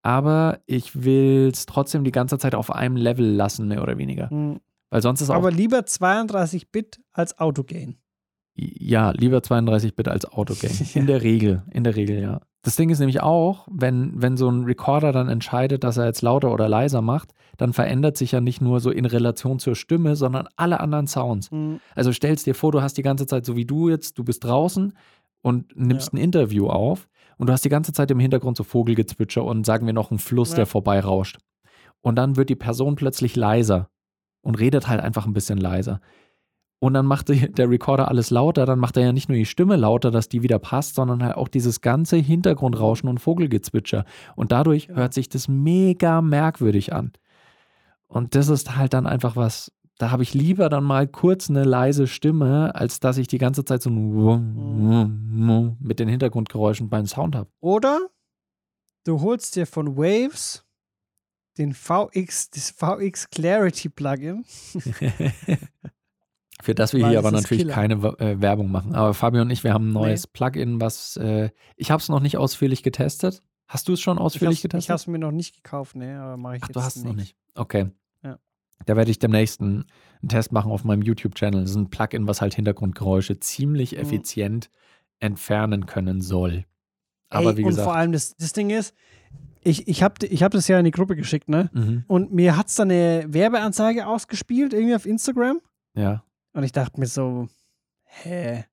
aber 0.07 0.59
ich 0.67 1.03
will 1.03 1.49
es 1.51 1.65
trotzdem 1.65 2.05
die 2.05 2.13
ganze 2.13 2.37
Zeit 2.37 2.55
auf 2.55 2.71
einem 2.71 2.95
Level 2.95 3.29
lassen, 3.29 3.67
mehr 3.67 3.83
oder 3.83 3.97
weniger. 3.97 4.29
Hm. 4.29 4.61
Weil 4.89 5.01
sonst 5.01 5.19
ist 5.19 5.29
auch 5.29 5.35
Aber 5.35 5.51
lieber 5.51 5.79
32-Bit 5.79 7.01
als 7.11 7.37
Autogain. 7.39 7.97
Ja, 8.55 9.11
lieber 9.11 9.39
32-Bit 9.39 10.07
als 10.07 10.23
Autogame. 10.23 10.73
Ja. 10.93 11.01
In 11.01 11.07
der 11.07 11.23
Regel, 11.23 11.63
in 11.71 11.83
der 11.83 11.97
Regel, 11.97 12.21
ja. 12.21 12.39
Das 12.61 12.77
Ding 12.77 12.89
ist 12.89 12.99
nämlich 12.99 13.21
auch, 13.21 13.67
wenn, 13.69 14.13
wenn 14.15 14.37
so 14.37 14.49
ein 14.49 14.63
Recorder 14.63 15.11
dann 15.11 15.27
entscheidet, 15.27 15.83
dass 15.83 15.97
er 15.97 16.05
jetzt 16.05 16.21
lauter 16.21 16.53
oder 16.53 16.69
leiser 16.69 17.01
macht, 17.01 17.33
dann 17.57 17.73
verändert 17.73 18.15
sich 18.15 18.31
ja 18.31 18.39
nicht 18.39 18.61
nur 18.61 18.79
so 18.79 18.91
in 18.91 19.05
Relation 19.05 19.59
zur 19.59 19.75
Stimme, 19.75 20.15
sondern 20.15 20.47
alle 20.55 20.79
anderen 20.79 21.07
Sounds. 21.07 21.51
Hm. 21.51 21.81
Also 21.95 22.13
stellst 22.13 22.45
dir 22.45 22.55
vor, 22.55 22.71
du 22.71 22.81
hast 22.81 22.93
die 22.97 23.03
ganze 23.03 23.25
Zeit, 23.27 23.45
so 23.45 23.57
wie 23.57 23.65
du 23.65 23.89
jetzt, 23.89 24.17
du 24.17 24.23
bist 24.23 24.45
draußen 24.45 24.93
und 25.41 25.75
nimmst 25.75 26.13
Ja. 26.13 26.17
ein 26.19 26.23
Interview 26.23 26.67
auf 26.69 27.09
und 27.37 27.47
du 27.47 27.53
hast 27.53 27.65
die 27.65 27.69
ganze 27.69 27.93
Zeit 27.93 28.11
im 28.11 28.19
Hintergrund 28.19 28.57
so 28.57 28.63
Vogelgezwitscher 28.63 29.43
und 29.43 29.65
sagen 29.65 29.85
wir 29.85 29.93
noch 29.93 30.11
einen 30.11 30.19
Fluss, 30.19 30.51
Ja. 30.51 30.57
der 30.57 30.65
vorbeirauscht. 30.65 31.37
Und 32.01 32.15
dann 32.15 32.35
wird 32.35 32.49
die 32.49 32.55
Person 32.55 32.95
plötzlich 32.95 33.35
leiser 33.35 33.89
und 34.41 34.59
redet 34.59 34.87
halt 34.87 35.01
einfach 35.01 35.25
ein 35.25 35.33
bisschen 35.33 35.57
leiser. 35.57 35.99
Und 36.79 36.93
dann 36.93 37.07
macht 37.07 37.29
der 37.29 37.69
Recorder 37.69 38.07
alles 38.07 38.29
lauter, 38.29 38.67
dann 38.67 38.77
macht 38.77 38.97
er 38.97 39.03
ja 39.03 39.11
nicht 39.11 39.29
nur 39.29 39.37
die 39.37 39.47
Stimme 39.47 39.75
lauter, 39.77 40.11
dass 40.11 40.29
die 40.29 40.43
wieder 40.43 40.59
passt, 40.59 40.93
sondern 40.93 41.23
halt 41.23 41.35
auch 41.35 41.47
dieses 41.47 41.81
ganze 41.81 42.17
Hintergrundrauschen 42.17 43.09
und 43.09 43.19
Vogelgezwitscher. 43.19 44.05
Und 44.35 44.51
dadurch 44.51 44.89
hört 44.89 45.13
sich 45.15 45.27
das 45.27 45.47
mega 45.47 46.21
merkwürdig 46.21 46.93
an. 46.93 47.13
Und 48.07 48.35
das 48.35 48.47
ist 48.47 48.77
halt 48.77 48.93
dann 48.93 49.07
einfach 49.07 49.35
was, 49.35 49.71
da 49.97 50.11
habe 50.11 50.23
ich 50.23 50.33
lieber 50.33 50.69
dann 50.69 50.83
mal 50.83 51.07
kurz 51.07 51.49
eine 51.49 51.63
leise 51.63 52.07
Stimme, 52.07 52.75
als 52.75 52.99
dass 52.99 53.17
ich 53.17 53.27
die 53.27 53.37
ganze 53.39 53.65
Zeit 53.65 53.81
so 53.81 53.89
ein 53.89 55.77
mit 55.79 55.99
den 55.99 56.07
Hintergrundgeräuschen 56.07 56.89
beim 56.89 57.05
Sound 57.05 57.35
habe. 57.35 57.49
Oder 57.59 58.07
du 59.05 59.21
holst 59.21 59.55
dir 59.55 59.65
von 59.65 59.97
Waves 59.97 60.63
den 61.57 61.73
VX, 61.73 62.51
das 62.51 62.69
VX 62.69 63.29
Clarity 63.31 63.89
Plugin. 63.89 64.45
Für 66.61 66.73
das 66.73 66.93
wir 66.93 67.03
Weil 67.03 67.11
hier 67.11 67.19
aber 67.19 67.31
natürlich 67.31 67.63
Killer. 67.63 67.73
keine 67.73 67.93
äh, 68.19 68.41
Werbung 68.41 68.71
machen. 68.71 68.95
Aber 68.95 69.13
Fabio 69.13 69.41
und 69.43 69.49
ich, 69.51 69.63
wir 69.63 69.73
haben 69.73 69.89
ein 69.89 69.93
neues 69.93 70.25
Plugin, 70.27 70.81
was 70.81 71.15
äh, 71.17 71.51
ich 71.75 71.91
habe 71.91 72.01
es 72.01 72.09
noch 72.09 72.19
nicht 72.19 72.37
ausführlich 72.37 72.81
getestet. 72.83 73.43
Hast 73.67 73.87
du 73.87 73.93
es 73.93 74.01
schon 74.01 74.17
Ich 74.17 74.21
ausführlich 74.23 74.59
Ich 74.59 74.63
getestet? 74.63 74.89
habe 74.89 74.97
es 74.97 75.07
mir 75.07 75.19
noch 75.19 75.31
nicht 75.31 75.55
gekauft, 75.55 75.95
ne, 75.95 76.19
aber 76.19 76.37
mache 76.37 76.57
ich 76.57 76.63
Ach, 76.63 76.67
jetzt 76.69 76.75
du 76.75 76.81
hast 76.81 76.95
es 76.97 77.03
noch 77.03 77.13
nicht. 77.13 77.35
Okay. 77.53 77.91
Da 78.85 78.95
werde 78.95 79.11
ich 79.11 79.19
demnächst 79.19 79.59
einen, 79.61 79.85
einen 80.21 80.29
Test 80.29 80.51
machen 80.51 80.71
auf 80.71 80.83
meinem 80.83 81.01
YouTube-Channel. 81.01 81.61
Das 81.61 81.71
ist 81.71 81.75
ein 81.75 81.89
Plugin, 81.89 82.27
was 82.27 82.41
halt 82.41 82.53
Hintergrundgeräusche 82.55 83.39
ziemlich 83.39 83.93
Mhm. 83.93 83.99
effizient 83.99 84.69
entfernen 85.19 85.85
können 85.85 86.21
soll. 86.21 86.65
Aber 87.29 87.51
Ey, 87.51 87.57
wie 87.57 87.63
und 87.63 87.69
gesagt. 87.69 87.85
vor 87.85 87.95
allem 87.95 88.11
das, 88.11 88.35
das 88.37 88.53
Ding 88.53 88.69
ist, 88.69 88.93
ich, 89.61 89.87
ich 89.87 90.01
habe 90.03 90.25
ich 90.25 90.43
hab 90.43 90.51
das 90.53 90.67
ja 90.69 90.79
in 90.79 90.85
die 90.85 90.91
Gruppe 90.91 91.15
geschickt, 91.15 91.49
ne? 91.49 91.69
mhm, 91.73 92.05
Und 92.07 92.31
mir 92.31 92.55
hat 92.55 92.67
es 92.67 92.75
dann 92.75 92.89
eine 92.91 93.25
Werbeanzeige 93.27 94.07
ausgespielt, 94.07 94.73
irgendwie 94.73 94.95
auf 94.95 95.05
Instagram. 95.05 95.59
ja. 95.95 96.23
Und 96.53 96.63
ich 96.63 96.71
dachte 96.71 96.99
mir 96.99 97.05
so, 97.05 97.49
hä, 98.05 98.63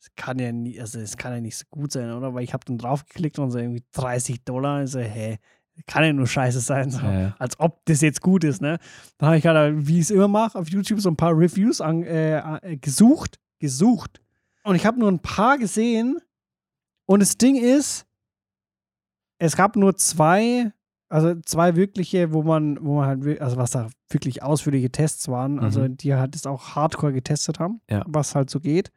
das 0.00 0.08
kann 0.16 0.38
ja 0.40 0.50
nie, 0.50 0.80
also 0.80 0.98
das 0.98 1.16
kann 1.16 1.32
ja 1.34 1.40
nicht 1.40 1.56
so 1.56 1.64
gut 1.70 1.92
sein, 1.92 2.10
oder? 2.10 2.34
Weil 2.34 2.42
ich 2.42 2.52
habe 2.52 2.64
dann 2.64 2.78
draufgeklickt 2.78 3.38
und 3.38 3.52
so 3.52 3.58
irgendwie 3.58 3.84
30 3.92 4.42
Dollar. 4.44 4.82
Ich 4.82 4.90
so, 4.90 4.98
hä, 4.98 5.38
kann 5.86 6.04
ja 6.04 6.12
nur 6.12 6.26
scheiße 6.26 6.60
sein. 6.60 6.90
So. 6.90 7.00
Ja, 7.00 7.20
ja. 7.20 7.36
Als 7.38 7.58
ob 7.60 7.84
das 7.86 8.00
jetzt 8.00 8.20
gut 8.20 8.44
ist, 8.44 8.60
ne? 8.62 8.78
Dann 9.18 9.26
habe 9.28 9.36
ich 9.38 9.42
gerade, 9.42 9.86
wie 9.86 9.96
ich 9.96 10.02
es 10.04 10.10
immer 10.10 10.28
mache, 10.28 10.58
auf 10.58 10.68
YouTube 10.68 11.00
so 11.00 11.08
ein 11.10 11.16
paar 11.16 11.36
Reviews 11.36 11.80
an, 11.80 12.02
äh, 12.02 12.38
äh, 12.58 12.76
gesucht, 12.76 13.38
gesucht. 13.58 14.20
Und 14.64 14.74
ich 14.76 14.86
habe 14.86 14.98
nur 14.98 15.10
ein 15.10 15.18
paar 15.20 15.58
gesehen. 15.58 16.18
Und 17.06 17.20
das 17.20 17.36
Ding 17.36 17.56
ist, 17.56 18.06
es 19.38 19.56
gab 19.56 19.76
nur 19.76 19.96
zwei, 19.96 20.72
also 21.08 21.34
zwei 21.40 21.74
wirkliche, 21.76 22.32
wo 22.32 22.42
man, 22.42 22.78
wo 22.80 22.96
man 22.96 23.06
halt, 23.24 23.40
also 23.40 23.56
was 23.56 23.72
da 23.72 23.88
wirklich 24.08 24.42
ausführliche 24.42 24.90
Tests 24.90 25.26
waren, 25.28 25.58
also 25.58 25.80
Mhm. 25.80 25.96
die 25.96 26.14
halt 26.14 26.34
das 26.34 26.46
auch 26.46 26.76
hardcore 26.76 27.12
getestet 27.12 27.58
haben, 27.58 27.80
Ja. 27.90 28.04
was 28.06 28.34
halt 28.34 28.50
so 28.50 28.60
geht. 28.60 28.92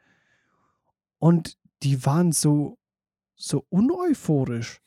Und 1.18 1.56
die 1.82 2.04
waren 2.06 2.32
so, 2.32 2.78
so 3.36 3.64
uneuphorisch. 3.68 4.80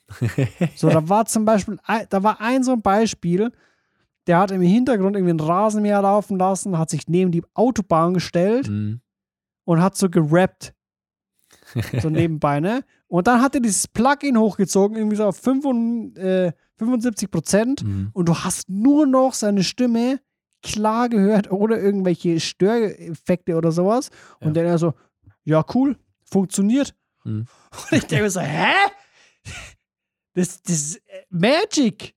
So, 0.75 0.89
da 0.89 1.07
war 1.07 1.25
zum 1.25 1.45
Beispiel, 1.45 1.77
da 2.09 2.23
war 2.23 2.41
ein 2.41 2.63
so 2.63 2.71
ein 2.73 2.81
Beispiel, 2.81 3.51
der 4.27 4.39
hat 4.39 4.51
im 4.51 4.61
Hintergrund 4.61 5.15
irgendwie 5.15 5.29
einen 5.31 5.39
Rasenmäher 5.39 6.01
laufen 6.01 6.37
lassen, 6.37 6.77
hat 6.77 6.89
sich 6.89 7.07
neben 7.07 7.31
die 7.31 7.43
Autobahn 7.53 8.13
gestellt 8.15 8.67
Mhm. 8.67 9.01
und 9.65 9.81
hat 9.81 9.95
so 9.97 10.09
gerappt, 10.09 10.73
so 12.01 12.09
nebenbei, 12.09 12.59
ne? 12.59 12.83
Und 13.07 13.27
dann 13.27 13.41
hat 13.41 13.55
er 13.55 13.61
dieses 13.61 13.87
Plugin 13.87 14.37
hochgezogen, 14.37 14.97
irgendwie 14.97 15.15
so 15.15 15.25
auf 15.25 15.37
75, 15.37 16.23
äh, 16.23 16.51
75 16.77 17.31
Prozent 17.31 17.83
Mhm. 17.83 18.09
und 18.13 18.27
du 18.29 18.35
hast 18.35 18.69
nur 18.69 19.05
noch 19.05 19.33
seine 19.33 19.63
Stimme 19.63 20.19
klar 20.63 21.07
gehört, 21.09 21.51
ohne 21.51 21.77
irgendwelche 21.77 22.39
Störeffekte 22.39 23.55
oder 23.55 23.71
sowas. 23.71 24.09
Und 24.39 24.47
Ja. 24.55 24.63
dann 24.63 24.65
er 24.65 24.77
so, 24.77 24.93
ja, 25.43 25.63
cool, 25.73 25.97
funktioniert. 26.23 26.93
Mhm. 27.23 27.47
Und 27.91 27.97
ich 27.97 28.05
denke 28.05 28.23
mir 28.23 28.29
so, 28.29 28.41
hä? 28.41 28.73
Das, 30.33 30.61
das 30.61 30.75
ist 30.75 30.95
äh, 31.07 31.23
Magic. 31.29 32.13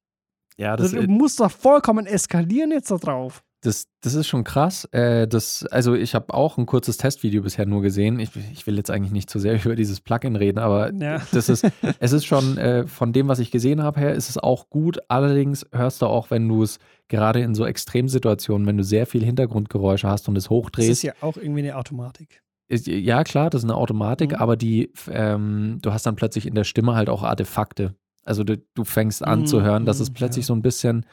Ja, 0.56 0.76
das, 0.76 0.92
du 0.92 1.02
musst 1.02 1.40
doch 1.40 1.50
vollkommen 1.50 2.06
eskalieren 2.06 2.70
jetzt 2.70 2.90
da 2.90 2.96
drauf. 2.96 3.42
Das, 3.64 3.86
das 4.00 4.14
ist 4.14 4.26
schon 4.26 4.42
krass. 4.42 4.86
Äh, 4.86 5.28
das, 5.28 5.64
also 5.66 5.94
ich 5.94 6.16
habe 6.16 6.34
auch 6.34 6.58
ein 6.58 6.66
kurzes 6.66 6.96
Testvideo 6.96 7.42
bisher 7.42 7.64
nur 7.64 7.80
gesehen. 7.80 8.18
Ich, 8.18 8.30
ich 8.52 8.66
will 8.66 8.76
jetzt 8.76 8.90
eigentlich 8.90 9.12
nicht 9.12 9.30
zu 9.30 9.38
sehr 9.38 9.54
über 9.64 9.76
dieses 9.76 10.00
Plugin 10.00 10.34
reden, 10.36 10.58
aber 10.58 10.92
Ja. 10.92 11.22
das 11.32 11.48
ist, 11.48 11.64
es 12.00 12.12
ist 12.12 12.24
schon 12.26 12.58
äh, 12.58 12.86
von 12.86 13.12
dem, 13.12 13.28
was 13.28 13.38
ich 13.38 13.50
gesehen 13.52 13.82
habe 13.82 14.00
her, 14.00 14.12
ist 14.14 14.28
es 14.28 14.36
auch 14.36 14.68
gut. 14.68 14.98
Allerdings 15.08 15.64
hörst 15.72 16.02
du 16.02 16.06
auch, 16.06 16.30
wenn 16.30 16.48
du 16.48 16.62
es 16.64 16.80
gerade 17.08 17.40
in 17.40 17.54
so 17.54 17.64
Extremsituationen, 17.64 18.66
wenn 18.66 18.76
du 18.78 18.84
sehr 18.84 19.06
viel 19.06 19.24
Hintergrundgeräusche 19.24 20.08
hast 20.08 20.28
und 20.28 20.36
es 20.36 20.44
Das 20.44 20.46
ist 20.46 20.50
hochdrehst, 20.50 21.02
ja 21.04 21.12
auch 21.20 21.36
irgendwie 21.36 21.60
eine 21.60 21.76
Automatik. 21.76 22.42
Ja 22.72 23.24
klar, 23.24 23.50
das 23.50 23.62
ist 23.62 23.70
eine 23.70 23.76
Automatik, 23.76 24.32
Mhm. 24.32 24.36
aber 24.36 24.56
die, 24.56 24.92
ähm, 25.10 25.78
du 25.82 25.92
hast 25.92 26.06
dann 26.06 26.16
plötzlich 26.16 26.46
in 26.46 26.54
der 26.54 26.64
Stimme 26.64 26.94
halt 26.94 27.08
auch 27.08 27.22
Artefakte. 27.22 27.94
Also 28.24 28.44
du, 28.44 28.58
du 28.74 28.84
fängst 28.84 29.24
an 29.24 29.40
Mhm, 29.40 29.46
zu 29.46 29.62
hören, 29.62 29.84
dass 29.84 30.00
es 30.00 30.10
mhm, 30.10 30.14
plötzlich 30.14 30.44
ja. 30.44 30.48
so 30.48 30.54
ein 30.54 30.62
bisschen 30.62 31.06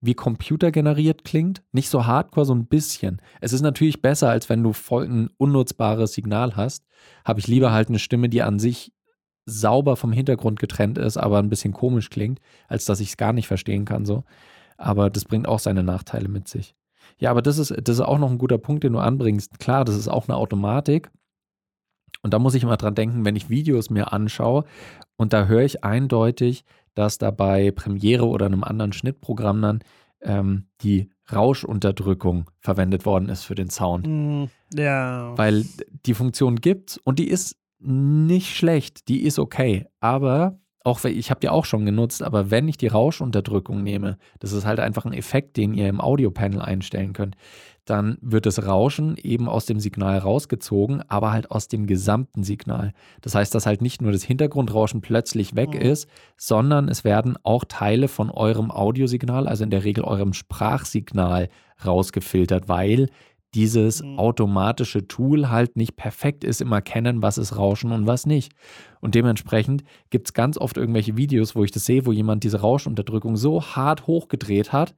wie 0.00 0.14
computergeneriert 0.14 1.24
klingt. 1.24 1.62
Nicht 1.72 1.88
so 1.88 2.06
hardcore, 2.06 2.44
so 2.46 2.54
ein 2.54 2.66
bisschen. 2.66 3.20
Es 3.40 3.52
ist 3.52 3.62
natürlich 3.62 4.02
besser, 4.02 4.28
als 4.28 4.48
wenn 4.48 4.62
du 4.62 4.72
voll 4.72 5.04
ein 5.04 5.30
unnutzbares 5.38 6.12
Signal 6.12 6.54
hast. 6.56 6.84
Habe 7.24 7.40
ich 7.40 7.46
lieber 7.46 7.72
halt 7.72 7.88
eine 7.88 7.98
Stimme, 7.98 8.28
die 8.28 8.42
an 8.42 8.58
sich 8.58 8.92
sauber 9.46 9.96
vom 9.96 10.12
Hintergrund 10.12 10.58
getrennt 10.58 10.98
ist, 10.98 11.16
aber 11.16 11.38
ein 11.38 11.48
bisschen 11.48 11.72
komisch 11.72 12.10
klingt, 12.10 12.40
als 12.68 12.84
dass 12.84 13.00
ich 13.00 13.10
es 13.10 13.16
gar 13.16 13.32
nicht 13.32 13.46
verstehen 13.46 13.84
kann 13.84 14.04
so. 14.04 14.24
Aber 14.76 15.08
das 15.08 15.24
bringt 15.24 15.48
auch 15.48 15.60
seine 15.60 15.82
Nachteile 15.82 16.28
mit 16.28 16.48
sich. 16.48 16.74
Ja, 17.18 17.30
aber 17.30 17.42
das 17.42 17.58
ist, 17.58 17.70
das 17.70 17.96
ist 17.96 18.00
auch 18.00 18.18
noch 18.18 18.30
ein 18.30 18.38
guter 18.38 18.58
Punkt, 18.58 18.84
den 18.84 18.92
du 18.92 18.98
anbringst. 18.98 19.58
Klar, 19.58 19.84
das 19.84 19.96
ist 19.96 20.08
auch 20.08 20.28
eine 20.28 20.36
Automatik. 20.36 21.10
Und 22.22 22.34
da 22.34 22.38
muss 22.38 22.54
ich 22.54 22.62
immer 22.62 22.76
dran 22.76 22.94
denken, 22.94 23.24
wenn 23.24 23.36
ich 23.36 23.50
Videos 23.50 23.90
mir 23.90 24.12
anschaue 24.12 24.64
und 25.16 25.32
da 25.32 25.46
höre 25.46 25.62
ich 25.62 25.84
eindeutig, 25.84 26.64
dass 26.94 27.18
da 27.18 27.30
bei 27.30 27.70
Premiere 27.70 28.26
oder 28.26 28.46
einem 28.46 28.64
anderen 28.64 28.92
Schnittprogramm 28.92 29.62
dann 29.62 29.80
ähm, 30.22 30.66
die 30.82 31.10
Rauschunterdrückung 31.32 32.50
verwendet 32.58 33.04
worden 33.04 33.28
ist 33.28 33.44
für 33.44 33.54
den 33.54 33.70
Sound. 33.70 34.06
Mhm. 34.06 34.48
Ja. 34.74 35.36
Weil 35.36 35.66
die 36.06 36.14
Funktion 36.14 36.56
gibt 36.56 37.00
und 37.04 37.18
die 37.18 37.28
ist 37.28 37.56
nicht 37.78 38.56
schlecht, 38.56 39.08
die 39.08 39.22
ist 39.22 39.38
okay. 39.38 39.86
Aber 40.00 40.58
auch 40.86 41.04
ich 41.04 41.30
habe 41.30 41.40
die 41.40 41.48
auch 41.48 41.64
schon 41.64 41.84
genutzt, 41.84 42.22
aber 42.22 42.50
wenn 42.50 42.68
ich 42.68 42.76
die 42.76 42.86
Rauschunterdrückung 42.86 43.82
nehme, 43.82 44.18
das 44.38 44.52
ist 44.52 44.64
halt 44.64 44.80
einfach 44.80 45.04
ein 45.04 45.12
Effekt, 45.12 45.56
den 45.56 45.74
ihr 45.74 45.88
im 45.88 46.00
Audiopanel 46.00 46.62
einstellen 46.62 47.12
könnt, 47.12 47.36
dann 47.84 48.18
wird 48.20 48.46
das 48.46 48.66
Rauschen 48.66 49.16
eben 49.16 49.48
aus 49.48 49.66
dem 49.66 49.78
Signal 49.78 50.18
rausgezogen, 50.18 51.02
aber 51.08 51.32
halt 51.32 51.50
aus 51.50 51.68
dem 51.68 51.86
gesamten 51.86 52.42
Signal. 52.42 52.92
Das 53.20 53.34
heißt, 53.34 53.54
dass 53.54 53.66
halt 53.66 53.80
nicht 53.80 54.02
nur 54.02 54.12
das 54.12 54.24
Hintergrundrauschen 54.24 55.00
plötzlich 55.00 55.54
weg 55.54 55.74
Mhm. 55.74 55.80
ist, 55.80 56.08
sondern 56.36 56.88
es 56.88 57.04
werden 57.04 57.36
auch 57.42 57.64
Teile 57.64 58.08
von 58.08 58.30
eurem 58.30 58.70
Audiosignal, 58.70 59.46
also 59.46 59.64
in 59.64 59.70
der 59.70 59.84
Regel 59.84 60.04
eurem 60.04 60.32
Sprachsignal, 60.32 61.48
rausgefiltert, 61.84 62.68
weil 62.68 63.08
dieses 63.54 64.02
Mhm. 64.02 64.18
automatische 64.18 65.06
Tool 65.08 65.48
halt 65.48 65.76
nicht 65.76 65.96
perfekt 65.96 66.44
ist 66.44 66.60
im 66.60 66.72
Erkennen, 66.72 67.22
was 67.22 67.38
ist 67.38 67.56
Rauschen 67.56 67.92
und 67.92 68.06
was 68.06 68.26
nicht. 68.26 68.52
Und 69.00 69.14
dementsprechend 69.14 69.82
gibt 70.10 70.28
es 70.28 70.34
ganz 70.34 70.58
oft 70.58 70.76
irgendwelche 70.76 71.16
Videos, 71.16 71.54
wo 71.56 71.64
ich 71.64 71.70
das 71.70 71.86
sehe, 71.86 72.04
wo 72.06 72.12
jemand 72.12 72.44
diese 72.44 72.60
Rauschunterdrückung 72.60 73.36
so 73.36 73.62
hart 73.62 74.06
hochgedreht 74.06 74.72
hat. 74.72 74.94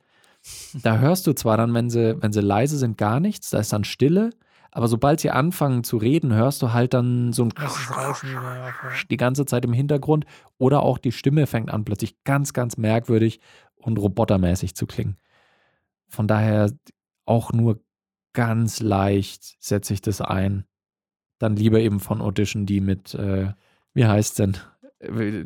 Da 0.82 0.98
hörst 0.98 1.26
du 1.26 1.32
zwar 1.34 1.56
dann, 1.56 1.74
wenn 1.74 1.90
sie, 1.90 2.16
wenn 2.20 2.32
sie 2.32 2.40
leise 2.40 2.78
sind, 2.78 2.96
gar 2.96 3.20
nichts, 3.20 3.50
da 3.50 3.58
ist 3.58 3.72
dann 3.72 3.84
Stille, 3.84 4.30
aber 4.70 4.86
sobald 4.88 5.20
sie 5.20 5.30
anfangen 5.30 5.82
zu 5.84 5.96
reden, 5.96 6.32
hörst 6.32 6.62
du 6.62 6.72
halt 6.72 6.94
dann 6.94 7.32
so 7.32 7.44
ein 7.44 7.52
Rauschen. 7.52 8.36
Die 9.10 9.16
ganze 9.16 9.44
Zeit 9.46 9.64
im 9.64 9.72
Hintergrund 9.72 10.26
oder 10.58 10.82
auch 10.82 10.98
die 10.98 11.12
Stimme 11.12 11.46
fängt 11.46 11.70
an 11.70 11.84
plötzlich 11.84 12.22
ganz, 12.24 12.52
ganz 12.52 12.76
merkwürdig 12.76 13.40
und 13.76 13.98
robotermäßig 13.98 14.74
zu 14.74 14.86
klingen. 14.86 15.16
Von 16.08 16.26
daher 16.28 16.70
auch 17.24 17.52
nur 17.52 17.80
ganz 18.32 18.80
leicht 18.80 19.56
setze 19.60 19.94
ich 19.94 20.00
das 20.00 20.20
ein. 20.20 20.64
Dann 21.38 21.56
lieber 21.56 21.80
eben 21.80 22.00
von 22.00 22.20
Audition 22.20 22.66
die 22.66 22.80
mit, 22.80 23.14
äh, 23.14 23.52
wie 23.94 24.06
heißt 24.06 24.38
denn? 24.40 24.56
Äh, 25.00 25.44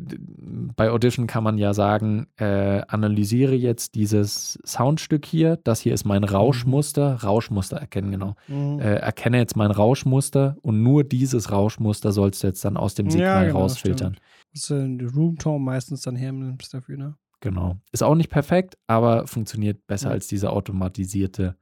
Bei 0.75 0.89
Audition 0.89 1.27
kann 1.27 1.43
man 1.43 1.59
ja 1.59 1.73
sagen, 1.75 2.25
äh, 2.37 2.81
analysiere 2.87 3.53
jetzt 3.53 3.93
dieses 3.93 4.57
Soundstück 4.65 5.25
hier. 5.27 5.57
Das 5.63 5.79
hier 5.81 5.93
ist 5.93 6.05
mein 6.05 6.23
Rauschmuster. 6.23 7.21
Rauschmuster 7.23 7.77
erkennen, 7.77 8.11
genau 8.11 8.35
Mhm. 8.47 8.79
äh, 8.79 8.95
erkenne 8.95 9.37
jetzt 9.37 9.55
mein 9.55 9.69
Rauschmuster 9.69 10.57
und 10.63 10.81
nur 10.81 11.03
dieses 11.03 11.51
Rauschmuster 11.51 12.11
sollst 12.11 12.41
du 12.43 12.47
jetzt 12.47 12.65
dann 12.65 12.77
aus 12.77 12.95
dem 12.95 13.05
Ja, 13.05 13.11
Signal 13.11 13.47
genau, 13.47 13.59
rausfiltern. 13.59 14.17
Das 14.53 14.63
ist 14.63 14.69
die 14.71 15.05
Roomtone 15.05 15.59
meistens 15.63 16.01
dann 16.01 16.15
hernimmst 16.15 16.73
dafür, 16.73 16.97
ne? 16.97 17.15
Genau. 17.39 17.77
Ist 17.91 18.03
auch 18.03 18.15
nicht 18.15 18.29
perfekt, 18.29 18.77
aber 18.87 19.27
funktioniert 19.27 19.85
besser 19.85 20.07
Ja. 20.07 20.13
als 20.13 20.27
diese 20.27 20.49
automatisierte 20.51 21.55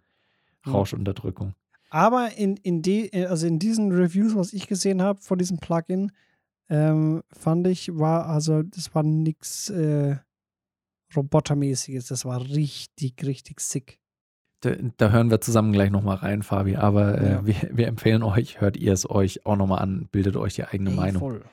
Ja. 0.65 0.71
Rauschenunterdrückung. 0.73 1.53
Aber 1.89 2.37
in, 2.37 2.55
in, 2.57 2.81
die, 2.81 3.11
also 3.27 3.47
in 3.47 3.59
diesen 3.59 3.91
Reviews, 3.91 4.35
was 4.35 4.53
ich 4.53 4.67
gesehen 4.67 5.01
habe 5.01 5.21
von 5.21 5.37
diesem 5.37 5.57
Plugin, 5.59 6.11
ähm, 6.69 7.21
fand 7.33 7.67
ich, 7.67 7.89
war, 7.97 8.27
also 8.27 8.63
das 8.63 8.93
war 8.95 9.03
nichts 9.03 9.69
äh, 9.69 10.15
Robotermäßiges. 11.15 12.07
Das 12.07 12.25
war 12.25 12.41
richtig, 12.41 13.23
richtig 13.25 13.59
sick. 13.59 13.99
Da, 14.61 14.75
da 14.97 15.09
hören 15.09 15.29
wir 15.31 15.41
zusammen 15.41 15.73
gleich 15.73 15.89
nochmal 15.89 16.17
rein, 16.17 16.43
Fabi. 16.43 16.75
Aber 16.75 17.19
äh, 17.19 17.31
Ja. 17.31 17.45
wir, 17.45 17.55
wir 17.73 17.87
empfehlen 17.87 18.23
euch, 18.23 18.61
hört 18.61 18.77
ihr 18.77 18.93
es 18.93 19.09
euch 19.09 19.45
auch 19.45 19.55
nochmal 19.57 19.79
an, 19.79 20.07
bildet 20.11 20.35
euch 20.37 20.53
die 20.55 20.63
eigene 20.63 20.91
Ey, 20.91 20.95
Meinung. 20.95 21.19
voll. 21.19 21.43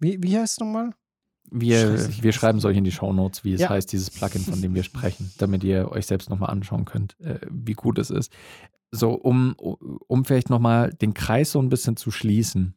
Wie, 0.00 0.20
wie 0.22 0.36
heißt 0.38 0.54
es 0.54 0.60
nochmal? 0.60 0.90
Wir, 1.50 1.78
Scheiße. 1.98 2.22
wir 2.22 2.32
schreiben 2.32 2.58
es 2.58 2.64
euch 2.64 2.76
in 2.76 2.84
die 2.84 2.90
Shownotes, 2.92 3.44
wie 3.44 3.52
es 3.54 3.60
Ja. 3.60 3.68
heißt, 3.70 3.92
dieses 3.92 4.10
Plugin, 4.10 4.42
von 4.42 4.60
dem 4.60 4.74
wir 4.74 4.82
sprechen, 4.82 5.32
damit 5.38 5.62
ihr 5.64 5.90
euch 5.92 6.06
selbst 6.06 6.30
nochmal 6.30 6.50
anschauen 6.50 6.84
könnt, 6.84 7.18
äh, 7.20 7.38
wie 7.50 7.74
gut 7.74 7.98
es 7.98 8.10
ist. 8.10 8.32
So, 8.90 9.12
um, 9.12 9.54
um 9.54 10.24
vielleicht 10.24 10.50
nochmal 10.50 10.92
den 10.92 11.14
Kreis 11.14 11.52
so 11.52 11.60
ein 11.60 11.68
bisschen 11.68 11.96
zu 11.96 12.10
schließen. 12.10 12.74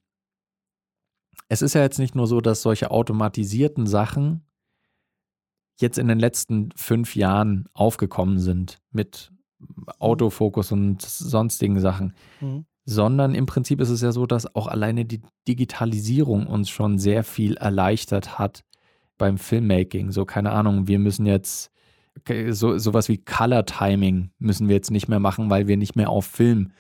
Es 1.50 1.62
ist 1.62 1.76
ja 1.76 1.82
jetzt 1.82 2.00
nicht 2.00 2.16
nur 2.16 2.28
so, 2.28 2.42
dass 2.42 2.62
solche 2.62 2.92
automatisierten 2.92 3.88
Sachen 3.88 4.44
jetzt 5.80 5.98
in 5.98 6.08
den 6.08 6.20
letzten 6.20 6.72
fünf 6.76 7.16
Jahren 7.16 7.70
aufgekommen 7.74 8.40
sind 8.40 8.80
mit 8.92 9.32
Autofokus 10.00 10.72
und 10.72 11.02
sonstigen 11.02 11.80
Sachen 11.80 12.14
Mhm. 12.42 12.66
Sondern 12.90 13.36
im 13.36 13.46
Prinzip 13.46 13.82
ist 13.82 13.90
es 13.90 14.02
ja 14.02 14.14
so, 14.14 14.26
dass 14.26 14.56
auch 14.56 14.68
alleine 14.68 15.04
die 15.04 15.22
Digitalisierung 15.46 16.48
uns 16.48 16.70
schon 16.70 16.98
sehr 16.98 17.26
viel 17.26 17.58
erleichtert 17.58 18.40
hat 18.40 18.64
beim 19.18 19.38
Filmmaking. 19.38 20.12
So, 20.14 20.24
keine 20.24 20.52
Ahnung, 20.54 20.88
wir 20.88 20.98
müssen 20.98 21.26
jetzt 21.26 21.70
so 22.50 22.78
sowas 22.78 23.10
wie 23.10 23.18
Color 23.18 23.66
Timing 23.66 24.32
müssen 24.40 24.70
wir 24.70 24.76
jetzt 24.76 24.90
nicht 24.90 25.10
mehr 25.10 25.20
machen, 25.20 25.50
weil 25.50 25.68
wir 25.68 25.76
nicht 25.76 25.98
mehr 25.98 26.10
auf 26.10 26.26
Film 26.26 26.72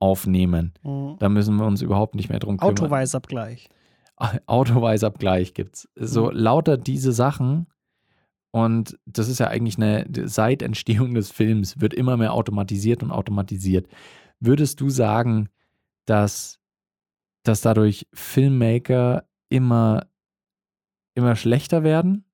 aufnehmen. 0.00 0.74
Mhm. 0.82 1.16
Da 1.20 1.28
müssen 1.28 1.56
wir 1.56 1.64
uns 1.64 1.80
überhaupt 1.80 2.16
nicht 2.16 2.28
mehr 2.28 2.40
drum 2.40 2.56
kümmern. 2.56 2.72
Autoweisabgleich. 2.72 3.68
Autoweisabgleich 4.46 5.54
gibt's. 5.54 5.88
So 5.94 6.26
Mhm. 6.26 6.36
lauter 6.38 6.76
diese 6.76 7.12
Sachen. 7.12 7.68
Und 8.50 8.98
das 9.06 9.28
ist 9.28 9.38
ja 9.38 9.46
eigentlich 9.46 9.76
eine, 9.76 10.06
seit 10.24 10.60
Entstehung 10.60 11.14
des 11.14 11.30
Films 11.30 11.80
wird 11.80 11.94
immer 11.94 12.16
mehr 12.16 12.34
automatisiert 12.34 13.02
und 13.02 13.12
automatisiert. 13.12 13.86
Würdest 14.44 14.80
du 14.80 14.90
sagen, 14.90 15.50
dass, 16.04 16.58
dass 17.44 17.60
dadurch 17.60 18.08
Filmmaker 18.12 19.28
immer, 19.48 20.08
immer 21.14 21.36
schlechter 21.36 21.84
werden? 21.84 22.24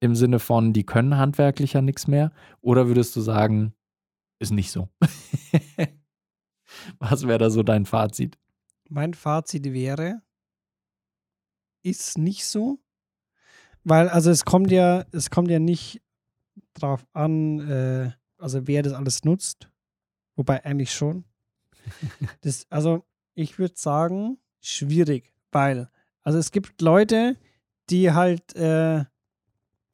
Im 0.00 0.16
Sinne 0.16 0.38
von, 0.38 0.74
die 0.74 0.84
können 0.84 1.16
handwerklicher 1.16 1.80
nichts 1.80 2.06
mehr? 2.08 2.30
Oder 2.60 2.88
würdest 2.88 3.16
du 3.16 3.22
sagen, 3.22 3.74
ist 4.38 4.50
nicht 4.50 4.70
so? 4.70 4.90
Was 6.98 7.26
wäre 7.26 7.38
da 7.38 7.48
so 7.48 7.62
dein 7.62 7.86
Fazit? 7.86 8.38
Mein 8.90 9.14
Fazit 9.14 9.64
wäre, 9.72 10.20
ist 11.82 12.18
nicht 12.18 12.44
so. 12.44 12.80
Weil, 13.82 14.10
also 14.10 14.30
es 14.30 14.44
kommt 14.44 14.70
ja, 14.70 15.06
es 15.12 15.30
kommt 15.30 15.50
ja 15.50 15.58
nicht 15.58 16.02
drauf 16.74 17.06
an, 17.14 17.60
äh, 17.60 18.12
also 18.36 18.66
wer 18.66 18.82
das 18.82 18.92
alles 18.92 19.24
nutzt. 19.24 19.70
Wobei 20.36 20.64
eigentlich 20.64 20.92
schon. 20.92 21.24
Das, 22.40 22.66
also 22.70 23.04
ich 23.34 23.58
würde 23.58 23.74
sagen, 23.76 24.38
schwierig, 24.60 25.34
weil, 25.52 25.90
also 26.22 26.38
es 26.38 26.50
gibt 26.50 26.80
Leute, 26.80 27.36
die 27.90 28.12
halt, 28.12 28.54
äh, 28.56 29.04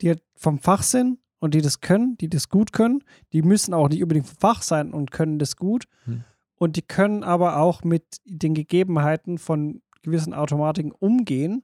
die 0.01 0.09
halt 0.11 0.23
vom 0.37 0.59
Fach 0.59 0.83
sind 0.83 1.19
und 1.41 1.55
die 1.55 1.63
das 1.63 1.81
können, 1.81 2.17
die 2.19 2.29
das 2.29 2.49
gut 2.49 2.73
können. 2.73 3.03
Die 3.33 3.43
müssen 3.43 3.75
auch 3.75 3.89
nicht 3.89 4.03
unbedingt 4.03 4.27
vom 4.27 4.37
Fach 4.39 4.63
sein 4.63 4.93
und 4.93 5.11
können 5.11 5.39
das 5.39 5.57
gut. 5.57 5.87
Hm. 6.05 6.25
Und 6.55 6.77
die 6.77 6.83
können 6.83 7.25
aber 7.25 7.57
auch 7.57 7.83
mit 7.83 8.21
den 8.25 8.55
Gegebenheiten 8.55 9.39
von 9.39 9.83
gewissen 10.03 10.35
Automatiken 10.35 10.93
umgehen 10.93 11.63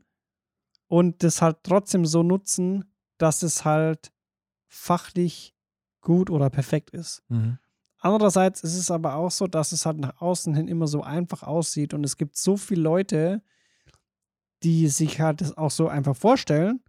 und 0.89 1.23
das 1.23 1.43
halt 1.43 1.59
trotzdem 1.63 2.07
so 2.07 2.23
nutzen, 2.23 2.85
dass 3.19 3.43
es 3.43 3.65
halt 3.65 4.13
fachlich 4.67 5.55
gut 6.01 6.31
oder 6.31 6.51
perfekt 6.51 6.91
ist. 6.91 7.23
Mhm. 7.29 7.59
Andererseits 8.07 8.63
ist 8.63 8.77
es 8.77 8.91
aber 8.91 9.15
auch 9.15 9.31
so, 9.33 9.47
dass 9.49 9.73
es 9.73 9.85
halt 9.85 9.99
nach 9.99 10.21
außen 10.21 10.55
hin 10.55 10.69
immer 10.69 10.87
so 10.87 11.03
einfach 11.03 11.43
aussieht 11.43 11.93
und 11.93 12.05
es 12.05 12.17
gibt 12.17 12.37
so 12.37 12.57
viele 12.57 12.83
Leute, 12.83 13.43
die 14.63 14.89
sich 14.89 15.21
halt 15.21 15.41
das 15.41 15.57
auch 15.57 15.71
so 15.71 15.89
einfach 15.89 16.17
vorstellen 16.17 16.81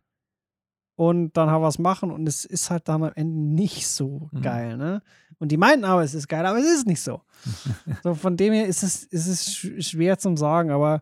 und 0.95 1.35
dann 1.37 1.49
halt 1.49 1.61
was 1.61 1.79
machen 1.79 2.11
und 2.11 2.27
es 2.27 2.45
ist 2.45 2.69
halt 2.69 2.87
dann 2.87 3.03
am 3.03 3.11
Ende 3.15 3.39
nicht 3.39 3.87
so 3.87 4.29
Mhm. 4.31 4.41
geil, 4.41 4.77
ne? 4.77 5.01
Und 5.39 5.51
die 5.51 5.57
meinten 5.57 5.85
aber, 5.85 6.03
es 6.03 6.13
ist 6.13 6.27
geil, 6.27 6.45
aber 6.45 6.59
es 6.59 6.65
ist 6.65 6.87
nicht 6.87 7.01
so. 7.01 7.21
so 8.03 8.13
von 8.15 8.37
dem 8.37 8.53
her 8.53 8.67
ist 8.67 8.83
es, 8.83 9.03
ist 9.03 9.27
es 9.27 9.47
sch- 9.47 9.81
schwer 9.81 10.17
zum 10.17 10.37
sagen, 10.37 10.71
aber 10.71 11.01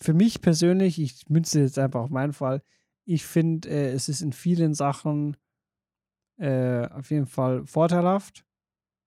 für 0.00 0.14
mich 0.14 0.40
persönlich, 0.40 0.98
ich 1.00 1.28
münze 1.28 1.60
jetzt 1.60 1.78
einfach 1.78 2.00
auf 2.00 2.10
meinen 2.10 2.32
Fall, 2.32 2.62
ich 3.04 3.24
finde, 3.24 3.68
äh, 3.68 3.92
es 3.92 4.08
ist 4.08 4.20
in 4.22 4.32
vielen 4.32 4.74
Sachen 4.74 5.36
äh, 6.38 6.86
auf 6.88 7.10
jeden 7.10 7.26
Fall 7.26 7.64
vorteilhaft 7.66 8.43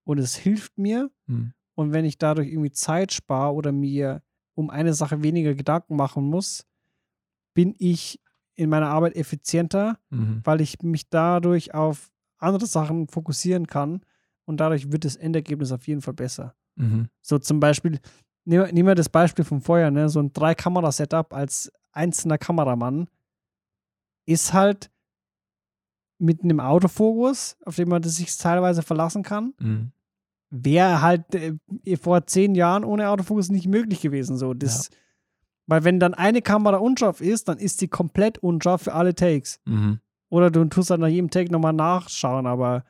und 0.07 0.17
es 0.19 0.35
hilft 0.35 0.77
mir. 0.77 1.11
Mhm. 1.27 1.53
Und 1.75 1.91
wenn 1.93 2.05
ich 2.05 2.17
dadurch 2.17 2.47
irgendwie 2.47 2.71
Zeit 2.71 3.11
spare 3.13 3.53
oder 3.53 3.71
mir 3.71 4.21
um 4.55 4.69
eine 4.69 4.93
Sache 4.93 5.21
weniger 5.21 5.53
Gedanken 5.53 5.95
machen 5.95 6.23
muss, 6.23 6.65
bin 7.53 7.75
ich 7.77 8.19
in 8.55 8.69
meiner 8.69 8.87
Arbeit 8.87 9.15
effizienter, 9.15 9.99
Mhm. 10.09 10.41
weil 10.43 10.61
ich 10.61 10.81
mich 10.81 11.09
dadurch 11.09 11.73
auf 11.73 12.09
andere 12.39 12.65
Sachen 12.65 13.07
fokussieren 13.07 13.67
kann 13.67 14.01
und 14.45 14.59
dadurch 14.59 14.91
wird 14.91 15.05
das 15.05 15.15
Endergebnis 15.15 15.71
auf 15.71 15.87
jeden 15.87 16.01
Fall 16.01 16.13
besser. 16.15 16.55
Mhm. 16.75 17.09
So 17.21 17.37
zum 17.37 17.59
Beispiel, 17.59 17.99
nehmen 18.45 18.65
wir- 18.65 18.73
nehmen 18.73 18.87
wir 18.87 18.95
das 18.95 19.09
Beispiel 19.09 19.45
vom 19.45 19.61
Feuer, 19.61 19.91
ne? 19.91 20.09
so 20.09 20.19
ein 20.19 20.31
Drei-Kamera-Setup 20.33 21.33
als 21.33 21.71
einzelner 21.91 22.37
Kameramann 22.37 23.07
ist 24.25 24.53
halt 24.53 24.89
mit 26.19 26.43
einem 26.43 26.59
Autofokus, 26.59 27.57
auf 27.65 27.75
den 27.75 27.89
man 27.89 28.01
sich 28.03 28.35
teilweise 28.37 28.81
verlassen 28.81 29.21
kann, 29.23 29.53
Mhm. 29.59 29.91
Wäre 30.49 31.01
halt 31.01 31.35
äh, 31.35 31.53
vor 32.01 32.25
zehn 32.25 32.55
Jahren 32.55 32.83
ohne 32.83 33.09
Autofokus 33.09 33.49
nicht 33.49 33.67
möglich 33.67 34.01
gewesen. 34.01 34.37
So. 34.37 34.53
Das, 34.53 34.89
Weil 35.65 35.83
wenn 35.83 35.99
dann 35.99 36.13
eine 36.13 36.41
Kamera 36.41 36.77
unscharf 36.77 37.19
ist, 37.21 37.49
dann 37.49 37.57
ist 37.57 37.79
sie 37.79 37.87
komplett 37.89 38.37
unscharf 38.37 38.83
für 38.83 38.93
alle 38.93 39.13
Takes. 39.15 39.59
Mhm. 39.65 39.99
Oder 40.29 40.49
du 40.51 40.63
tust 40.65 40.89
dann 40.89 41.01
nach 41.01 41.07
jedem 41.07 41.29
Take 41.29 41.51
nochmal 41.51 41.73
nachschauen, 41.73 42.47
aber 42.47 42.83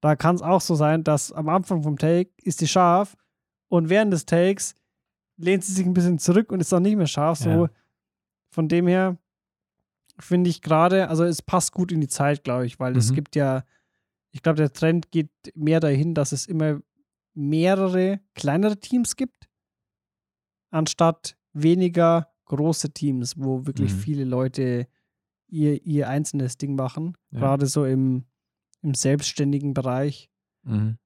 da 0.00 0.14
kann 0.16 0.36
es 0.36 0.42
auch 0.42 0.60
so 0.60 0.74
sein, 0.76 1.02
dass 1.04 1.32
am 1.32 1.48
Anfang 1.48 1.82
vom 1.82 1.98
Take 1.98 2.30
ist 2.42 2.60
die 2.60 2.68
scharf 2.68 3.16
und 3.68 3.88
während 3.88 4.12
des 4.12 4.26
Takes 4.26 4.74
lehnt 5.36 5.64
sie 5.64 5.72
sich 5.72 5.86
ein 5.86 5.94
bisschen 5.94 6.18
zurück 6.18 6.50
und 6.52 6.60
ist 6.60 6.72
dann 6.72 6.82
nicht 6.82 6.96
mehr 6.96 7.06
scharf. 7.08 7.38
So 7.38 7.50
Ja. 7.50 7.70
von 8.50 8.68
dem 8.68 8.86
her 8.86 9.18
finde 10.20 10.50
ich 10.50 10.62
gerade, 10.62 11.08
also 11.08 11.24
es 11.24 11.42
passt 11.42 11.72
gut 11.72 11.90
in 11.92 12.00
die 12.00 12.08
Zeit, 12.08 12.42
glaube 12.44 12.66
ich, 12.66 12.78
weil 12.80 12.96
es 12.96 13.10
Mhm. 13.10 13.14
gibt 13.16 13.36
ja, 13.36 13.64
ich 14.30 14.42
glaube, 14.42 14.56
der 14.56 14.72
Trend 14.72 15.10
geht 15.10 15.30
mehr 15.54 15.80
dahin, 15.80 16.14
dass 16.14 16.32
es 16.32 16.46
immer 16.46 16.80
mehrere 17.34 18.20
kleinere 18.34 18.78
Teams 18.78 19.16
gibt, 19.16 19.48
anstatt 20.70 21.36
weniger 21.52 22.28
große 22.46 22.90
Teams, 22.92 23.34
wo 23.38 23.66
wirklich 23.66 23.92
Mhm. 23.92 23.98
viele 23.98 24.24
Leute 24.24 24.88
ihr, 25.48 25.82
ihr 25.84 26.08
einzelnes 26.08 26.56
Ding 26.58 26.74
machen. 26.74 27.16
Ja. 27.30 27.40
Gerade 27.40 27.66
so 27.66 27.84
im, 27.84 28.24
im 28.82 28.94
selbstständigen 28.94 29.74
Bereich 29.74 30.30
Mhm. 30.64 30.98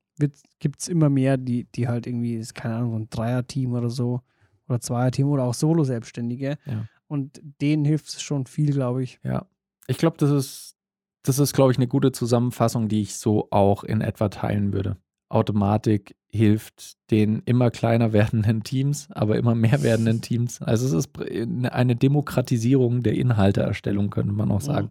gibt 0.59 0.81
es 0.81 0.89
immer 0.89 1.09
mehr, 1.09 1.37
die, 1.37 1.65
die 1.65 1.89
halt 1.89 2.07
irgendwie, 2.07 2.35
ist, 2.35 2.55
keine 2.55 2.77
Ahnung, 2.77 2.91
so 2.93 2.97
ein 2.99 3.11
Dreier-Team 3.11 3.73
oder 3.73 3.91
so 3.91 4.23
oder 4.69 4.81
Zweier-Team 4.81 5.29
oder 5.29 5.45
auch 5.45 5.55
Solo-Selbstständige. 5.55 6.59
Ja. 6.67 6.87
Und 7.07 7.41
denen 7.61 7.85
hilft 7.85 8.09
es 8.09 8.23
schon 8.23 8.47
viel, 8.47 8.73
glaube 8.73 9.03
ich. 9.03 9.21
Ja. 9.23 9.47
Ich 9.87 9.99
glaube, 9.99 10.17
das 10.19 10.31
ist, 10.31 10.77
das 11.23 11.39
ist, 11.39 11.53
glaube 11.53 11.73
ich, 11.73 11.79
eine 11.79 11.89
gute 11.89 12.13
Zusammenfassung, 12.13 12.89
die 12.89 13.03
ich 13.03 13.17
so 13.17 13.49
auch 13.51 13.85
in 13.85 14.01
etwa 14.01 14.29
teilen 14.29 14.73
würde. 14.73 14.97
Automatik 15.29 16.17
hilft 16.29 16.97
den 17.11 17.43
immer 17.45 17.71
kleiner 17.71 18.13
werdenden 18.13 18.63
Teams, 18.63 19.09
aber 19.13 19.37
immer 19.37 19.55
mehr 19.55 19.83
werdenden 19.83 20.21
Teams. 20.21 20.61
Also 20.61 20.87
es 20.87 20.93
ist 20.93 21.17
pr- 21.17 21.69
eine 21.69 21.97
Demokratisierung 21.97 23.03
der 23.03 23.15
Inhalteerstellung, 23.15 24.11
könnte 24.11 24.33
man 24.33 24.51
auch 24.51 24.61
sagen. 24.61 24.91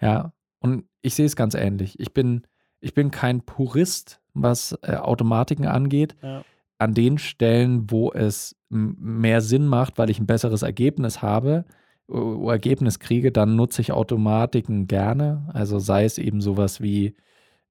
Ja, 0.00 0.32
und 0.60 0.84
ich 1.02 1.14
sehe 1.14 1.26
es 1.26 1.36
ganz 1.36 1.54
ähnlich. 1.54 1.98
Ich 1.98 2.12
bin, 2.12 2.42
ich 2.80 2.94
bin 2.94 3.10
kein 3.10 3.42
Purist, 3.42 4.20
was 4.34 4.78
äh, 4.82 4.96
Automatiken 4.96 5.66
angeht. 5.66 6.16
Ja. 6.22 6.44
An 6.78 6.94
den 6.94 7.18
Stellen, 7.18 7.90
wo 7.90 8.12
es 8.12 8.56
mehr 8.68 9.40
Sinn 9.40 9.66
macht, 9.66 9.98
weil 9.98 10.10
ich 10.10 10.18
ein 10.18 10.26
besseres 10.26 10.62
Ergebnis 10.62 11.20
habe, 11.20 11.64
Ergebnis 12.12 12.98
kriege, 12.98 13.32
dann 13.32 13.56
nutze 13.56 13.80
ich 13.82 13.92
Automatiken 13.92 14.86
gerne. 14.86 15.48
Also 15.52 15.78
sei 15.78 16.04
es 16.04 16.18
eben 16.18 16.40
sowas 16.40 16.80
wie, 16.80 17.14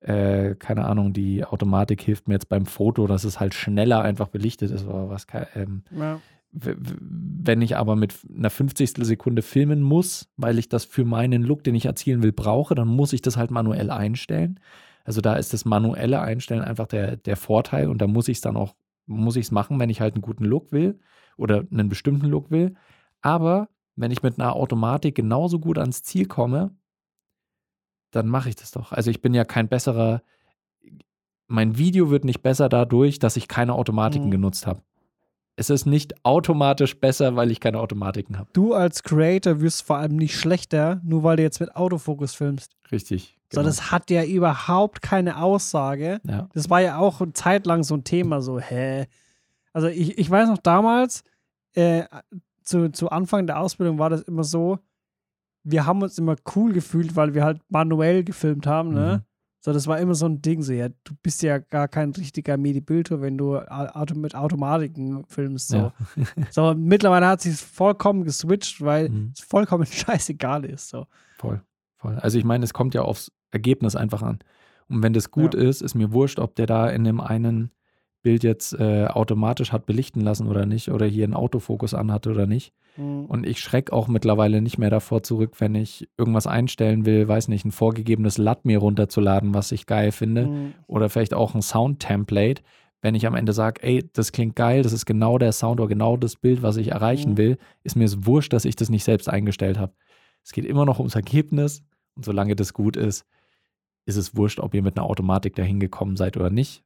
äh, 0.02 0.56
keine 0.56 0.86
Ahnung, 0.86 1.14
die 1.14 1.44
Automatik 1.44 2.02
hilft 2.02 2.28
mir 2.28 2.36
jetzt 2.36 2.50
beim 2.50 2.66
Foto, 2.66 3.08
dass 3.08 3.24
es 3.24 3.40
halt 3.40 3.54
schneller 3.54 4.02
einfach 4.02 4.28
belichtet 4.30 4.72
ist 4.72 4.86
oder 4.86 5.10
was. 5.10 5.28
Ähm, 5.56 5.84
Ja. 5.96 6.20
wenn 6.52 7.62
ich 7.62 7.78
aber 7.78 7.96
mit 7.96 8.16
einer 8.36 8.50
50. 8.50 9.06
Sekunde 9.06 9.42
filmen 9.44 9.82
muss, 9.82 10.32
weil 10.36 10.58
ich 10.58 10.68
das 10.68 10.84
für 10.86 11.06
meinen 11.06 11.44
Look, 11.44 11.64
den 11.64 11.76
ich 11.76 11.86
erzielen 11.86 12.24
will, 12.24 12.32
brauche, 12.32 12.74
dann 12.74 12.88
muss 12.88 13.14
ich 13.14 13.22
das 13.22 13.38
halt 13.38 13.52
manuell 13.52 13.92
einstellen. 13.92 14.60
Also 15.04 15.22
da 15.22 15.36
ist 15.36 15.54
das 15.54 15.66
manuelle 15.66 16.22
Einstellen 16.22 16.62
einfach 16.64 16.88
der, 16.88 17.18
der 17.18 17.36
Vorteil 17.36 17.88
und 17.90 18.02
da 18.02 18.08
muss 18.08 18.28
ich 18.28 18.38
es 18.38 18.42
dann 18.42 18.58
auch, 18.58 18.76
muss 19.06 19.36
ich 19.36 19.46
es 19.46 19.52
machen, 19.52 19.80
wenn 19.80 19.90
ich 19.90 20.02
halt 20.02 20.16
einen 20.16 20.22
guten 20.22 20.46
Look 20.46 20.72
will 20.72 21.00
oder 21.38 21.64
einen 21.72 21.90
bestimmten 21.90 22.28
Look 22.28 22.50
will. 22.52 22.76
Aber 23.22 23.70
wenn 24.00 24.12
ich 24.12 24.24
mit 24.24 24.40
einer 24.40 24.56
Automatik 24.56 25.16
genauso 25.16 25.60
gut 25.60 25.78
ans 25.78 26.04
Ziel 26.04 26.26
komme, 26.26 26.72
dann 28.12 28.28
mache 28.28 28.50
ich 28.50 28.56
das 28.56 28.72
doch. 28.72 28.92
Also 28.92 29.12
ich 29.12 29.22
bin 29.22 29.34
ja 29.34 29.44
kein 29.46 29.68
besserer, 29.68 30.22
mein 31.48 31.78
Video 31.78 32.10
wird 32.10 32.26
nicht 32.26 32.42
besser 32.42 32.70
dadurch, 32.70 33.20
dass 33.20 33.38
ich 33.38 33.48
keine 33.48 33.74
Automatiken 33.74 34.28
Mhm. 34.28 34.32
genutzt 34.32 34.68
habe. 34.68 34.82
Es 35.56 35.70
ist 35.70 35.86
nicht 35.86 36.24
automatisch 36.24 36.98
besser, 37.00 37.36
weil 37.36 37.52
ich 37.52 37.60
keine 37.60 37.80
Automatiken 37.80 38.38
habe. 38.38 38.50
Du 38.54 38.74
als 38.74 39.04
Creator 39.04 39.60
wirst 39.60 39.82
vor 39.84 39.98
allem 39.98 40.16
nicht 40.16 40.36
schlechter, 40.40 41.02
nur 41.04 41.24
weil 41.24 41.36
du 41.36 41.44
jetzt 41.44 41.60
mit 41.60 41.76
Autofokus 41.76 42.34
filmst. 42.34 42.78
Richtig. 42.92 43.38
So, 43.52 43.60
genau. 43.60 43.68
das 43.68 43.92
hat 43.92 44.10
ja 44.10 44.24
überhaupt 44.24 45.02
keine 45.02 45.42
Aussage. 45.42 46.22
ja. 46.26 46.48
Das 46.54 46.70
war 46.70 46.80
ja 46.82 46.98
auch 46.98 47.20
eine 47.20 47.34
Zeit 47.34 47.66
lang 47.66 47.84
so 47.84 47.96
ein 47.96 48.04
Thema, 48.06 48.42
so, 48.42 48.60
hä? 48.60 49.08
Also 49.74 49.88
ich, 49.90 50.18
ich 50.18 50.30
weiß 50.30 50.48
noch 50.48 50.60
damals, 50.60 51.24
äh, 51.76 52.04
zu, 52.70 52.92
zu 52.92 53.10
Anfang 53.10 53.48
der 53.48 53.60
Ausbildung 53.60 54.00
war 54.00 54.10
das 54.10 54.22
immer 54.22 54.44
so, 54.44 54.80
wir 55.64 55.86
haben 55.86 56.02
uns 56.02 56.18
immer 56.18 56.36
cool 56.56 56.72
gefühlt, 56.74 57.16
weil 57.16 57.34
wir 57.34 57.44
halt 57.44 57.62
manuell 57.70 58.24
gefilmt 58.24 58.66
haben, 58.68 58.94
ne? 58.94 59.18
Mhm. 59.22 59.26
So, 59.62 59.74
das 59.74 59.88
war 59.88 60.00
immer 60.00 60.16
so 60.16 60.26
ein 60.26 60.42
Ding, 60.42 60.62
so, 60.62 60.72
ja, 60.72 60.88
du 60.88 61.14
bist 61.22 61.42
ja 61.42 61.58
gar 61.58 61.90
kein 61.90 62.12
richtiger 62.12 62.56
Medi-Bilder, 62.56 63.20
wenn 63.20 63.38
du 63.38 63.58
Auto 63.58 64.16
mit 64.16 64.34
Automatiken 64.34 65.26
filmst, 65.28 65.68
so. 65.68 65.78
Ja. 65.78 65.94
So, 66.52 66.74
mittlerweile 66.76 67.28
hat 67.28 67.42
sich 67.42 67.58
vollkommen 67.58 68.24
geswitcht, 68.24 68.82
weil 68.82 69.10
Mhm. 69.10 69.34
es 69.36 69.42
vollkommen 69.42 69.86
scheißegal 69.92 70.64
ist, 70.64 70.88
so. 70.90 71.08
Voll, 71.38 71.62
voll. 71.98 72.16
Also 72.20 72.38
ich 72.38 72.46
meine, 72.46 72.64
es 72.64 72.74
kommt 72.74 72.94
ja 72.94 73.02
aufs 73.02 73.32
Ergebnis 73.52 73.98
einfach 73.98 74.22
an. 74.22 74.40
Und 74.88 75.04
wenn 75.04 75.12
das 75.14 75.30
gut 75.30 75.54
Ja. 75.56 75.62
ist, 75.62 75.82
ist 75.82 75.94
mir 75.96 76.14
wurscht, 76.14 76.40
ob 76.40 76.56
der 76.56 76.66
da 76.66 76.88
in 76.90 77.04
dem 77.04 77.20
einen 77.20 77.72
Bild 78.22 78.44
jetzt 78.44 78.74
äh, 78.74 79.06
automatisch 79.08 79.72
hat 79.72 79.86
belichten 79.86 80.22
lassen 80.22 80.48
oder 80.48 80.66
nicht 80.66 80.90
oder 80.90 81.06
hier 81.06 81.24
einen 81.24 81.34
Autofokus 81.34 81.94
anhatte 81.94 82.32
oder 82.32 82.48
nicht. 82.48 82.74
Mhm. 82.98 83.26
Und 83.26 83.46
ich 83.48 83.60
schrecke 83.60 83.94
auch 83.94 84.08
mittlerweile 84.08 84.62
nicht 84.62 84.78
mehr 84.78 84.90
davor 84.90 85.24
zurück, 85.24 85.56
wenn 85.60 85.76
ich 85.76 86.10
irgendwas 86.18 86.48
einstellen 86.48 87.06
will, 87.06 87.28
weiß 87.28 87.48
nicht, 87.48 87.66
ein 87.66 87.72
vorgegebenes 87.72 88.38
LUT 88.38 88.66
mir 88.66 88.80
runterzuladen, 88.80 89.54
was 89.54 89.72
ich 89.72 89.86
geil 89.86 90.12
finde. 90.12 90.48
Mhm. 90.48 90.74
Oder 90.88 91.10
vielleicht 91.10 91.34
auch 91.34 91.56
ein 91.56 91.62
Sound-Template, 91.62 92.62
wenn 93.02 93.16
ich 93.16 93.26
am 93.26 93.36
Ende 93.36 93.54
sage, 93.54 93.82
ey, 93.82 94.10
das 94.12 94.34
klingt 94.34 94.56
geil, 94.58 94.84
das 94.84 94.92
ist 94.92 95.06
genau 95.06 95.38
der 95.38 95.54
Sound 95.54 95.80
oder 95.80 95.88
genau 95.88 96.18
das 96.18 96.36
Bild, 96.36 96.62
was 96.62 96.76
ich 96.76 96.90
erreichen 96.92 97.32
Mhm. 97.32 97.38
will, 97.38 97.58
ist 97.84 97.96
mir 97.96 98.04
es 98.04 98.26
wurscht, 98.26 98.52
dass 98.52 98.66
ich 98.66 98.76
das 98.76 98.90
nicht 98.90 99.06
selbst 99.06 99.30
eingestellt 99.30 99.78
habe. 99.78 99.94
Es 100.44 100.52
geht 100.52 100.66
immer 100.66 100.86
noch 100.86 101.00
ums 101.00 101.16
Ergebnis 101.16 101.84
und 102.16 102.26
solange 102.26 102.56
das 102.56 102.74
gut 102.74 102.98
ist, 102.98 103.26
ist 104.06 104.18
es 104.18 104.36
wurscht, 104.36 104.60
ob 104.60 104.74
ihr 104.74 104.82
mit 104.84 104.98
einer 104.98 105.06
Automatik 105.08 105.56
dahin 105.56 105.80
gekommen 105.80 106.18
seid 106.18 106.36
oder 106.36 106.50
nicht. 106.50 106.84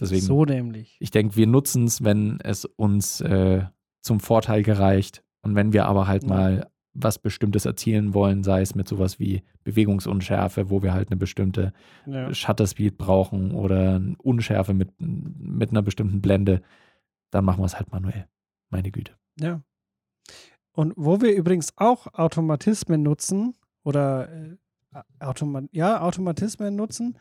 Deswegen, 0.00 0.22
So 0.22 0.44
nämlich. 0.44 0.96
ich 1.00 1.10
denke, 1.10 1.36
wir 1.36 1.46
nutzen 1.46 1.84
es, 1.84 2.04
wenn 2.04 2.38
es 2.40 2.64
uns 2.64 3.20
äh, 3.22 3.64
zum 4.02 4.20
Vorteil 4.20 4.62
gereicht 4.62 5.22
und 5.42 5.54
wenn 5.54 5.72
wir 5.72 5.86
aber 5.86 6.06
halt 6.06 6.22
Ja. 6.24 6.28
mal 6.28 6.70
was 6.98 7.18
Bestimmtes 7.18 7.66
erzielen 7.66 8.14
wollen, 8.14 8.42
sei 8.42 8.62
es 8.62 8.74
mit 8.74 8.88
sowas 8.88 9.18
wie 9.18 9.42
Bewegungsunschärfe, 9.64 10.70
wo 10.70 10.82
wir 10.82 10.94
halt 10.94 11.10
eine 11.10 11.16
bestimmte 11.18 11.72
Ja. 12.06 12.32
Shutter 12.32 12.66
Speed 12.66 12.96
brauchen 12.98 13.52
oder 13.52 14.00
Unschärfe 14.18 14.72
mit, 14.74 14.90
mit 14.98 15.70
einer 15.70 15.82
bestimmten 15.82 16.20
Blende, 16.22 16.62
dann 17.30 17.44
machen 17.44 17.60
wir 17.60 17.66
es 17.66 17.76
halt 17.76 17.90
manuell. 17.92 18.26
Meine 18.70 18.90
Güte. 18.90 19.12
Ja. 19.38 19.60
Und 20.72 20.92
wo 20.96 21.20
wir 21.20 21.34
übrigens 21.34 21.72
auch 21.76 22.06
Automatismen 22.14 23.02
nutzen 23.02 23.54
oder 23.82 24.28
äh, 24.32 24.56
Automa 25.20 25.62
ja, 25.72 26.00
Automatismen 26.00 26.74
nutzen, 26.76 27.18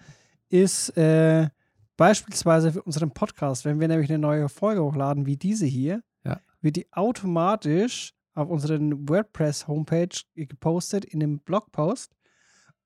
ist 0.50 0.96
äh, 0.98 1.50
beispielsweise 1.98 2.72
für 2.74 2.84
unseren 2.84 3.12
Podcast, 3.12 3.66
wenn 3.66 3.80
wir 3.80 3.88
nämlich 3.88 4.10
eine 4.10 4.20
neue 4.20 4.50
Folge 4.50 4.84
hochladen, 4.84 5.26
wie 5.26 5.38
diese 5.38 5.66
hier, 5.66 6.04
Ja. 6.24 6.42
wird 6.62 6.76
die 6.76 6.92
automatisch 6.94 8.14
auf 8.34 8.50
unseren 8.50 9.08
WordPress-Homepage 9.08 10.10
gepostet 10.36 11.06
in 11.06 11.20
dem 11.22 11.40
Blogpost 11.40 12.14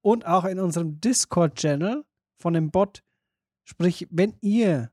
und 0.02 0.26
auch 0.26 0.46
in 0.46 0.60
unserem 0.60 1.00
Discord-Channel 1.02 2.06
von 2.38 2.54
dem 2.54 2.70
Bot. 2.72 3.04
Sprich, 3.64 4.08
wenn 4.12 4.36
ihr 4.42 4.92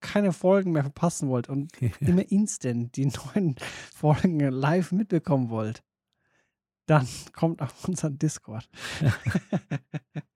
keine 0.00 0.32
Folgen 0.32 0.72
mehr 0.72 0.82
verpassen 0.82 1.28
wollt 1.28 1.48
und 1.48 1.72
immer 2.00 2.30
instant 2.30 2.96
die 2.96 3.06
neuen 3.06 3.56
Folgen 3.94 4.38
live 4.40 4.92
mitbekommen 4.92 5.48
wollt, 5.48 5.82
dann 6.86 7.08
kommt 7.32 7.62
auf 7.62 7.88
unseren 7.88 8.18
Discord. 8.18 8.68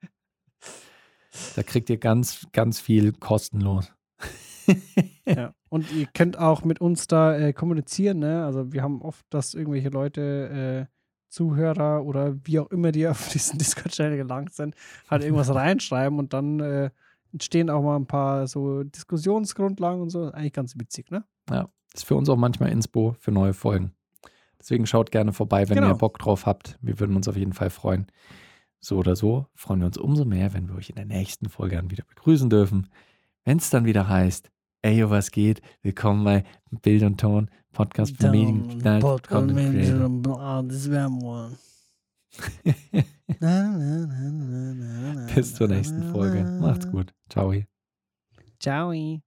Da 1.56 1.62
kriegt 1.62 1.90
ihr 1.90 1.98
ganz, 1.98 2.46
ganz 2.52 2.80
viel 2.80 3.12
kostenlos. 3.12 3.92
ja. 5.26 5.54
Und 5.68 5.90
ihr 5.92 6.06
könnt 6.12 6.38
auch 6.38 6.64
mit 6.64 6.80
uns 6.80 7.06
da 7.06 7.36
äh, 7.36 7.52
kommunizieren. 7.52 8.18
Ne? 8.18 8.44
Also 8.44 8.72
wir 8.72 8.82
haben 8.82 9.02
oft, 9.02 9.24
dass 9.30 9.54
irgendwelche 9.54 9.88
Leute, 9.88 10.86
äh, 10.88 10.94
Zuhörer 11.28 12.04
oder 12.04 12.36
wie 12.44 12.58
auch 12.58 12.70
immer, 12.70 12.90
die 12.92 13.06
auf 13.08 13.28
diesen 13.28 13.58
Discord-Channel 13.58 14.16
gelangt 14.16 14.52
sind, 14.52 14.74
halt 15.08 15.22
irgendwas 15.22 15.54
reinschreiben 15.54 16.18
und 16.18 16.32
dann 16.32 16.60
äh, 16.60 16.90
entstehen 17.32 17.70
auch 17.70 17.82
mal 17.82 17.96
ein 17.96 18.06
paar 18.06 18.46
so 18.48 18.82
Diskussionsgrundlagen 18.82 20.02
und 20.02 20.10
so. 20.10 20.32
Eigentlich 20.32 20.52
ganz 20.52 20.76
witzig, 20.78 21.10
ne? 21.10 21.24
Ist 21.94 22.04
für 22.04 22.14
uns 22.16 22.28
auch 22.28 22.36
manchmal 22.36 22.70
Inspo 22.70 23.14
für 23.18 23.32
neue 23.32 23.52
Folgen. 23.52 23.92
Deswegen 24.60 24.86
schaut 24.86 25.10
gerne 25.10 25.32
vorbei, 25.32 25.68
wenn 25.68 25.76
Genau. 25.76 25.88
ihr 25.88 25.94
Bock 25.94 26.18
drauf 26.18 26.46
habt. 26.46 26.78
Wir 26.82 27.00
würden 27.00 27.16
uns 27.16 27.26
auf 27.28 27.36
jeden 27.36 27.52
Fall 27.52 27.70
freuen. 27.70 28.06
So 28.80 28.96
oder 28.96 29.14
so 29.14 29.46
freuen 29.54 29.80
wir 29.80 29.86
uns 29.86 29.98
umso 29.98 30.24
mehr, 30.24 30.54
wenn 30.54 30.68
wir 30.68 30.74
euch 30.74 30.88
in 30.88 30.96
der 30.96 31.04
nächsten 31.04 31.50
Folge 31.50 31.76
dann 31.76 31.90
wieder 31.90 32.04
begrüßen 32.04 32.48
dürfen. 32.48 32.88
Wenn 33.44 33.58
es 33.58 33.68
dann 33.68 33.84
wieder 33.84 34.08
heißt, 34.08 34.50
ey, 34.82 34.98
yo, 34.98 35.10
was 35.10 35.30
geht? 35.30 35.60
Willkommen 35.82 36.24
bei 36.24 36.44
Bild 36.80 37.02
und 37.02 37.20
Ton, 37.20 37.50
Podcast 37.72 38.16
für 38.16 38.30
Medien. 38.30 38.78
Knall, 38.78 39.00
Content 39.00 39.74
Creator. 39.74 40.62
Das 40.62 40.90
wäre 40.90 41.10
mal. 41.10 41.50
Bis 45.34 45.54
zur 45.54 45.68
nächsten 45.68 46.10
Folge. 46.10 46.44
Macht's 46.60 46.90
gut. 46.90 47.12
Ciao. 47.28 47.52
Ciao. 48.58 49.20